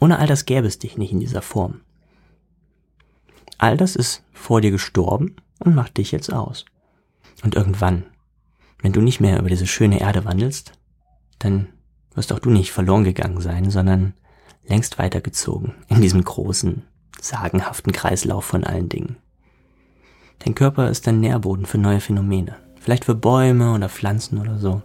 Ohne 0.00 0.18
all 0.18 0.26
das 0.26 0.44
gäbe 0.44 0.66
es 0.66 0.78
dich 0.78 0.98
nicht 0.98 1.12
in 1.12 1.20
dieser 1.20 1.42
Form. 1.42 1.80
All 3.58 3.76
das 3.76 3.96
ist 3.96 4.22
vor 4.32 4.60
dir 4.60 4.70
gestorben 4.70 5.36
und 5.58 5.74
macht 5.74 5.96
dich 5.96 6.12
jetzt 6.12 6.32
aus. 6.32 6.66
Und 7.42 7.54
irgendwann, 7.54 8.04
wenn 8.82 8.92
du 8.92 9.00
nicht 9.00 9.20
mehr 9.20 9.38
über 9.38 9.48
diese 9.48 9.66
schöne 9.66 10.00
Erde 10.00 10.24
wandelst, 10.24 10.72
dann 11.38 11.68
wirst 12.14 12.32
auch 12.32 12.38
du 12.38 12.50
nicht 12.50 12.72
verloren 12.72 13.04
gegangen 13.04 13.40
sein, 13.40 13.70
sondern 13.70 14.14
längst 14.66 14.98
weitergezogen 14.98 15.74
in 15.88 16.00
diesem 16.00 16.22
großen, 16.24 16.82
sagenhaften 17.20 17.92
Kreislauf 17.92 18.44
von 18.44 18.64
allen 18.64 18.88
Dingen. 18.88 19.16
Dein 20.40 20.54
Körper 20.54 20.90
ist 20.90 21.08
ein 21.08 21.20
Nährboden 21.20 21.66
für 21.66 21.78
neue 21.78 22.00
Phänomene, 22.00 22.56
vielleicht 22.80 23.04
für 23.04 23.14
Bäume 23.14 23.72
oder 23.72 23.88
Pflanzen 23.88 24.38
oder 24.38 24.58
so. 24.58 24.82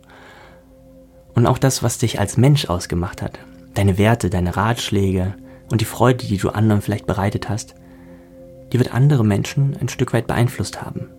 Und 1.34 1.46
auch 1.46 1.58
das, 1.58 1.84
was 1.84 1.98
dich 1.98 2.20
als 2.20 2.38
Mensch 2.38 2.66
ausgemacht 2.66 3.22
hat, 3.22 3.40
deine 3.74 3.98
Werte, 3.98 4.30
deine 4.30 4.56
Ratschläge 4.56 5.36
und 5.72 5.82
die 5.82 5.86
Freude, 5.86 6.26
die 6.26 6.38
du 6.38 6.50
anderen 6.50 6.82
vielleicht 6.82 7.08
bereitet 7.08 7.50
hast, 7.50 7.76
die 8.72 8.80
wird 8.80 8.94
andere 8.94 9.26
Menschen 9.26 9.76
ein 9.80 9.90
Stück 9.90 10.14
weit 10.14 10.28
beeinflusst 10.28 10.82
haben. 10.82 11.10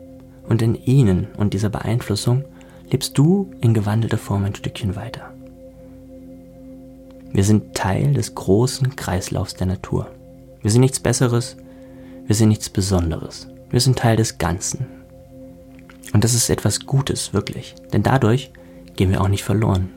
Und 0.48 0.62
in 0.62 0.74
ihnen 0.74 1.28
und 1.36 1.54
dieser 1.54 1.68
Beeinflussung 1.68 2.44
lebst 2.90 3.16
du 3.16 3.50
in 3.60 3.74
gewandelter 3.74 4.18
Form 4.18 4.44
ein 4.44 4.54
Stückchen 4.54 4.96
weiter. 4.96 5.32
Wir 7.32 7.44
sind 7.44 7.74
Teil 7.74 8.12
des 8.12 8.34
großen 8.34 8.94
Kreislaufs 8.96 9.54
der 9.54 9.66
Natur. 9.66 10.10
Wir 10.60 10.70
sind 10.70 10.82
nichts 10.82 11.00
Besseres 11.00 11.56
Wir 12.26 12.36
sind 12.36 12.50
nichts 12.50 12.70
Besonderes. 12.70 13.48
Wir 13.70 13.80
sind 13.80 13.98
Teil 13.98 14.16
des 14.16 14.38
Ganzen. 14.38 14.86
Und 16.12 16.24
das 16.24 16.34
ist 16.34 16.50
etwas 16.50 16.86
Gutes, 16.86 17.32
wirklich. 17.32 17.74
Denn 17.92 18.02
dadurch 18.02 18.52
gehen 18.96 19.10
wir 19.10 19.20
auch 19.20 19.28
nicht 19.28 19.42
verloren. 19.44 19.90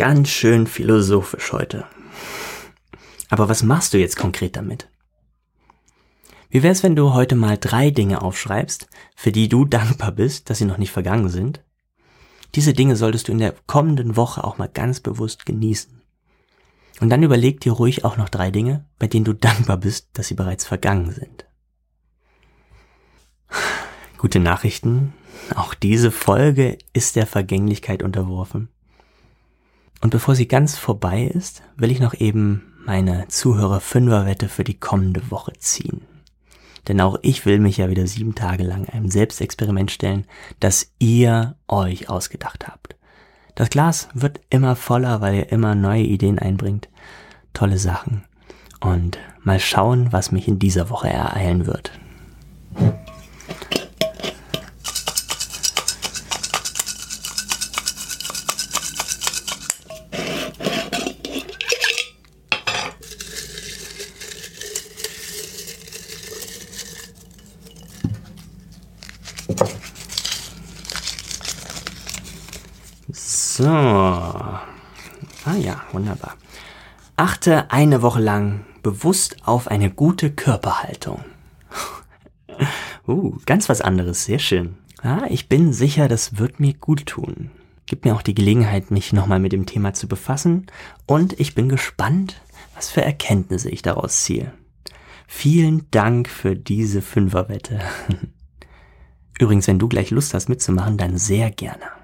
Ganz 0.00 0.30
schön 0.30 0.66
philosophisch 0.66 1.52
heute. 1.52 1.84
Aber 3.28 3.50
was 3.50 3.62
machst 3.62 3.92
du 3.92 3.98
jetzt 3.98 4.16
konkret 4.16 4.56
damit? 4.56 4.88
Wie 6.48 6.62
wär's, 6.62 6.82
wenn 6.82 6.96
du 6.96 7.12
heute 7.12 7.36
mal 7.36 7.58
drei 7.58 7.90
Dinge 7.90 8.22
aufschreibst, 8.22 8.88
für 9.14 9.30
die 9.30 9.50
du 9.50 9.64
dankbar 9.66 10.12
bist, 10.12 10.48
dass 10.48 10.56
sie 10.56 10.64
noch 10.64 10.78
nicht 10.78 10.90
vergangen 10.90 11.28
sind? 11.28 11.62
Diese 12.54 12.72
Dinge 12.72 12.96
solltest 12.96 13.28
du 13.28 13.32
in 13.32 13.40
der 13.40 13.54
kommenden 13.66 14.16
Woche 14.16 14.42
auch 14.42 14.56
mal 14.56 14.70
ganz 14.70 15.00
bewusst 15.00 15.44
genießen. 15.44 16.00
Und 17.02 17.10
dann 17.10 17.22
überleg 17.22 17.60
dir 17.60 17.72
ruhig 17.72 18.02
auch 18.02 18.16
noch 18.16 18.30
drei 18.30 18.50
Dinge, 18.50 18.86
bei 18.98 19.06
denen 19.06 19.26
du 19.26 19.34
dankbar 19.34 19.76
bist, 19.76 20.08
dass 20.14 20.28
sie 20.28 20.34
bereits 20.34 20.64
vergangen 20.64 21.10
sind. 21.12 21.44
Gute 24.16 24.40
Nachrichten. 24.40 25.12
Auch 25.56 25.74
diese 25.74 26.10
Folge 26.10 26.78
ist 26.94 27.16
der 27.16 27.26
Vergänglichkeit 27.26 28.02
unterworfen. 28.02 28.70
Und 30.00 30.10
bevor 30.10 30.34
sie 30.34 30.48
ganz 30.48 30.76
vorbei 30.76 31.24
ist, 31.24 31.62
will 31.76 31.90
ich 31.90 32.00
noch 32.00 32.14
eben 32.14 32.72
meine 32.86 33.28
Zuhörer-Fünfer-Wette 33.28 34.48
für 34.48 34.64
die 34.64 34.78
kommende 34.78 35.30
Woche 35.30 35.52
ziehen. 35.58 36.02
Denn 36.88 37.00
auch 37.00 37.18
ich 37.22 37.44
will 37.44 37.58
mich 37.58 37.76
ja 37.76 37.90
wieder 37.90 38.06
sieben 38.06 38.34
Tage 38.34 38.64
lang 38.64 38.88
einem 38.88 39.10
Selbstexperiment 39.10 39.90
stellen, 39.90 40.24
das 40.58 40.92
ihr 40.98 41.56
euch 41.68 42.08
ausgedacht 42.08 42.66
habt. 42.66 42.96
Das 43.54 43.68
Glas 43.68 44.08
wird 44.14 44.40
immer 44.48 44.76
voller, 44.76 45.20
weil 45.20 45.34
ihr 45.34 45.52
immer 45.52 45.74
neue 45.74 46.02
Ideen 46.02 46.38
einbringt. 46.38 46.88
Tolle 47.52 47.78
Sachen. 47.78 48.24
Und 48.80 49.18
mal 49.42 49.60
schauen, 49.60 50.12
was 50.12 50.32
mich 50.32 50.48
in 50.48 50.58
dieser 50.58 50.88
Woche 50.88 51.10
ereilen 51.10 51.66
wird. 51.66 51.99
So. 73.60 73.66
Ah 73.68 74.64
ja, 75.58 75.82
wunderbar. 75.92 76.34
Achte 77.16 77.70
eine 77.70 78.00
Woche 78.00 78.22
lang 78.22 78.64
bewusst 78.82 79.36
auf 79.44 79.68
eine 79.68 79.90
gute 79.90 80.30
Körperhaltung. 80.30 81.22
uh, 83.06 83.36
ganz 83.44 83.68
was 83.68 83.82
anderes, 83.82 84.24
sehr 84.24 84.38
schön. 84.38 84.78
Ja, 85.04 85.26
ich 85.28 85.50
bin 85.50 85.74
sicher, 85.74 86.08
das 86.08 86.38
wird 86.38 86.58
mir 86.58 86.72
gut 86.72 87.04
tun. 87.04 87.50
Gibt 87.84 88.06
mir 88.06 88.14
auch 88.14 88.22
die 88.22 88.34
Gelegenheit, 88.34 88.90
mich 88.90 89.12
nochmal 89.12 89.40
mit 89.40 89.52
dem 89.52 89.66
Thema 89.66 89.92
zu 89.92 90.08
befassen 90.08 90.66
und 91.04 91.38
ich 91.38 91.54
bin 91.54 91.68
gespannt, 91.68 92.40
was 92.74 92.88
für 92.88 93.02
Erkenntnisse 93.02 93.68
ich 93.68 93.82
daraus 93.82 94.22
ziehe. 94.22 94.54
Vielen 95.26 95.86
Dank 95.90 96.30
für 96.30 96.56
diese 96.56 97.02
Fünferwette. 97.02 97.80
Übrigens, 99.38 99.66
wenn 99.68 99.78
du 99.78 99.86
gleich 99.86 100.10
Lust 100.10 100.32
hast 100.32 100.48
mitzumachen, 100.48 100.96
dann 100.96 101.18
sehr 101.18 101.50
gerne. 101.50 101.99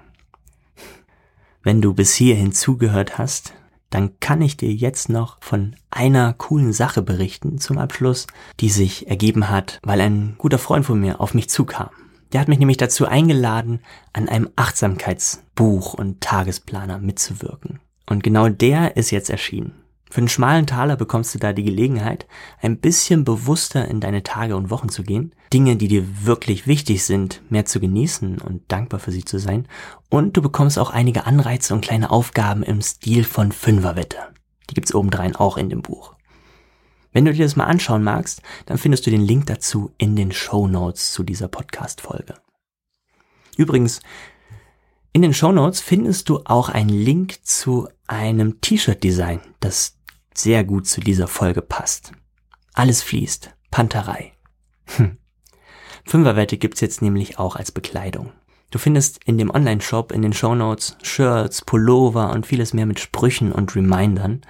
Wenn 1.67 1.81
du 1.81 1.93
bis 1.93 2.15
hierhin 2.15 2.53
zugehört 2.53 3.17
hast, 3.17 3.53
dann 3.89 4.21
kann 4.21 4.41
ich 4.41 4.55
dir 4.55 4.71
jetzt 4.71 5.09
noch 5.09 5.35
von 5.41 5.75
einer 5.91 6.31
coolen 6.31 6.71
Sache 6.71 7.01
berichten 7.01 7.57
zum 7.57 7.77
Abschluss, 7.77 8.25
die 8.61 8.69
sich 8.69 9.09
ergeben 9.09 9.49
hat, 9.49 9.81
weil 9.83 9.99
ein 9.99 10.35
guter 10.37 10.59
Freund 10.59 10.85
von 10.85 10.97
mir 10.97 11.19
auf 11.19 11.33
mich 11.33 11.49
zukam. 11.49 11.89
Der 12.31 12.39
hat 12.39 12.47
mich 12.47 12.59
nämlich 12.59 12.77
dazu 12.77 13.05
eingeladen, 13.05 13.81
an 14.13 14.29
einem 14.29 14.49
Achtsamkeitsbuch 14.55 15.93
und 15.93 16.21
Tagesplaner 16.21 16.99
mitzuwirken. 16.99 17.81
Und 18.09 18.23
genau 18.23 18.47
der 18.47 18.95
ist 18.95 19.11
jetzt 19.11 19.29
erschienen. 19.29 19.73
Für 20.09 20.19
einen 20.19 20.29
schmalen 20.29 20.67
Taler 20.67 20.95
bekommst 20.95 21.35
du 21.35 21.39
da 21.39 21.53
die 21.53 21.63
Gelegenheit, 21.63 22.27
ein 22.61 22.79
bisschen 22.79 23.23
bewusster 23.25 23.87
in 23.87 23.99
deine 23.99 24.23
Tage 24.23 24.55
und 24.55 24.69
Wochen 24.69 24.89
zu 24.89 25.03
gehen, 25.03 25.33
Dinge, 25.51 25.75
die 25.75 25.87
dir 25.87 26.25
wirklich 26.25 26.65
wichtig 26.65 27.03
sind, 27.03 27.41
mehr 27.49 27.65
zu 27.65 27.79
genießen 27.79 28.39
und 28.39 28.63
dankbar 28.71 28.99
für 28.99 29.11
sie 29.11 29.25
zu 29.25 29.37
sein, 29.37 29.67
und 30.09 30.37
du 30.37 30.41
bekommst 30.41 30.79
auch 30.79 30.91
einige 30.91 31.25
Anreize 31.25 31.73
und 31.73 31.81
kleine 31.81 32.09
Aufgaben 32.09 32.63
im 32.63 32.81
Stil 32.81 33.23
von 33.23 33.51
Fünferwette. 33.51 34.17
Die 34.69 34.73
gibt's 34.73 34.95
obendrein 34.95 35.35
auch 35.35 35.57
in 35.57 35.69
dem 35.69 35.81
Buch. 35.81 36.15
Wenn 37.11 37.25
du 37.25 37.33
dir 37.33 37.45
das 37.45 37.55
mal 37.55 37.65
anschauen 37.65 38.03
magst, 38.03 38.41
dann 38.65 38.77
findest 38.77 39.05
du 39.07 39.11
den 39.11 39.21
Link 39.21 39.47
dazu 39.47 39.91
in 39.97 40.15
den 40.15 40.31
Show 40.31 40.67
Notes 40.67 41.11
zu 41.11 41.23
dieser 41.23 41.47
Podcast-Folge. 41.47 42.35
Übrigens, 43.57 44.01
in 45.13 45.23
den 45.23 45.33
Show 45.33 45.51
Notes 45.51 45.81
findest 45.81 46.29
du 46.29 46.41
auch 46.45 46.69
einen 46.69 46.89
Link 46.89 47.39
zu 47.43 47.87
einem 48.05 48.61
T-Shirt-Design, 48.61 49.41
das 49.59 49.96
sehr 50.39 50.63
gut 50.63 50.87
zu 50.87 51.01
dieser 51.01 51.27
Folge 51.27 51.61
passt. 51.61 52.11
Alles 52.73 53.03
fließt. 53.03 53.53
Panterei. 53.71 54.33
Hm. 54.97 55.17
Fünferwette 56.05 56.57
gibt's 56.57 56.81
jetzt 56.81 57.01
nämlich 57.01 57.37
auch 57.37 57.55
als 57.55 57.71
Bekleidung. 57.71 58.31
Du 58.71 58.79
findest 58.79 59.23
in 59.25 59.37
dem 59.37 59.49
Online-Shop 59.49 60.11
in 60.11 60.21
den 60.21 60.33
Shownotes 60.33 60.97
Shirts, 61.01 61.63
Pullover 61.63 62.31
und 62.31 62.45
vieles 62.45 62.73
mehr 62.73 62.85
mit 62.85 62.99
Sprüchen 62.99 63.51
und 63.51 63.75
Remindern 63.75 64.41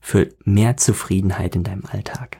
für 0.00 0.28
mehr 0.44 0.76
Zufriedenheit 0.76 1.54
in 1.56 1.64
deinem 1.64 1.84
Alltag. 1.86 2.38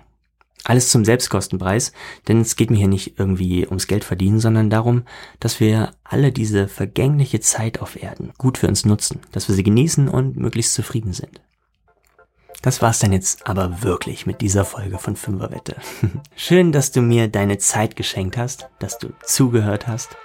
Alles 0.65 0.91
zum 0.91 1.05
Selbstkostenpreis, 1.05 1.93
denn 2.29 2.41
es 2.41 2.57
geht 2.57 2.71
mir 2.71 2.77
hier 2.77 2.89
nicht 2.89 3.19
irgendwie 3.19 3.67
ums 3.67 3.87
Geld 3.87 4.05
verdienen, 4.05 4.41
sondern 4.41 4.69
darum, 4.69 5.05
dass 5.41 5.59
wir 5.59 5.93
alle 6.05 6.33
diese 6.33 6.69
vergängliche 6.69 7.41
Zeit 7.41 7.81
auf 7.81 8.03
Erden 8.03 8.33
gut 8.37 8.59
für 8.59 8.69
uns 8.69 8.85
nutzen, 8.85 9.21
dass 9.33 9.49
wir 9.49 9.55
sie 9.55 9.63
genießen 9.63 10.09
und 10.09 10.37
möglichst 10.37 10.75
zufrieden 10.75 11.13
sind. 11.13 11.41
Das 12.63 12.83
war's 12.83 12.99
dann 12.99 13.13
jetzt 13.13 13.47
aber 13.47 13.83
wirklich 13.83 14.27
mit 14.27 14.41
dieser 14.43 14.65
Folge 14.65 14.99
von 14.99 15.17
Fünferwette. 15.17 15.77
Schön, 16.37 16.73
dass 16.73 16.93
du 16.93 17.01
mir 17.01 17.29
deine 17.29 17.59
Zeit 17.59 17.97
geschenkt 17.97 18.37
hast, 18.37 18.69
dass 18.79 18.99
du 18.99 19.09
zugehört 19.25 19.87
hast. 19.87 20.17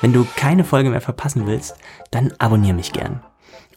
Wenn 0.00 0.12
du 0.12 0.26
keine 0.36 0.64
Folge 0.64 0.90
mehr 0.90 1.00
verpassen 1.00 1.46
willst, 1.46 1.76
dann 2.10 2.32
abonniere 2.38 2.74
mich 2.74 2.92
gern. 2.92 3.22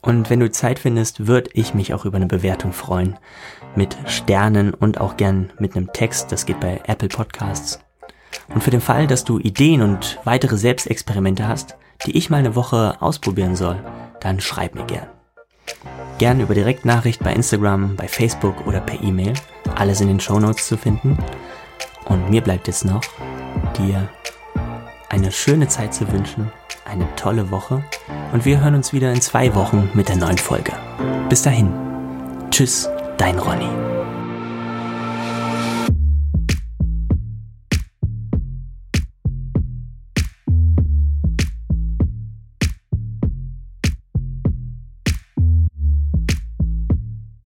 Und 0.01 0.29
wenn 0.29 0.39
du 0.39 0.51
Zeit 0.51 0.79
findest, 0.79 1.27
würde 1.27 1.51
ich 1.53 1.73
mich 1.73 1.93
auch 1.93 2.05
über 2.05 2.17
eine 2.17 2.25
Bewertung 2.25 2.73
freuen. 2.73 3.17
Mit 3.75 3.95
Sternen 4.05 4.73
und 4.73 4.99
auch 4.99 5.15
gern 5.15 5.51
mit 5.59 5.75
einem 5.75 5.93
Text. 5.93 6.31
Das 6.31 6.45
geht 6.45 6.59
bei 6.59 6.81
Apple 6.87 7.09
Podcasts. 7.09 7.79
Und 8.53 8.63
für 8.63 8.71
den 8.71 8.81
Fall, 8.81 9.07
dass 9.07 9.23
du 9.23 9.39
Ideen 9.39 9.81
und 9.81 10.19
weitere 10.23 10.57
Selbstexperimente 10.57 11.47
hast, 11.47 11.77
die 12.05 12.17
ich 12.17 12.29
mal 12.29 12.37
eine 12.37 12.55
Woche 12.55 13.01
ausprobieren 13.01 13.55
soll, 13.55 13.79
dann 14.19 14.41
schreib 14.41 14.75
mir 14.75 14.85
gern. 14.85 15.07
Gern 16.23 16.39
über 16.39 16.53
Direktnachricht 16.53 17.21
bei 17.21 17.33
Instagram, 17.33 17.97
bei 17.97 18.07
Facebook 18.07 18.65
oder 18.65 18.79
per 18.79 19.03
E-Mail. 19.03 19.33
Alles 19.75 19.99
in 19.99 20.07
den 20.07 20.21
Show 20.21 20.39
Notes 20.39 20.69
zu 20.69 20.77
finden. 20.77 21.17
Und 22.05 22.29
mir 22.29 22.39
bleibt 22.39 22.67
jetzt 22.67 22.85
noch, 22.85 23.01
dir 23.77 24.07
eine 25.09 25.33
schöne 25.33 25.67
Zeit 25.67 25.93
zu 25.93 26.09
wünschen, 26.13 26.49
eine 26.85 27.13
tolle 27.17 27.51
Woche 27.51 27.83
und 28.31 28.45
wir 28.45 28.61
hören 28.61 28.75
uns 28.75 28.93
wieder 28.93 29.11
in 29.11 29.19
zwei 29.19 29.53
Wochen 29.53 29.89
mit 29.95 30.07
der 30.07 30.15
neuen 30.15 30.37
Folge. 30.37 30.71
Bis 31.27 31.41
dahin. 31.41 31.73
Tschüss, 32.51 32.89
dein 33.17 33.37
Ronny. 33.37 33.92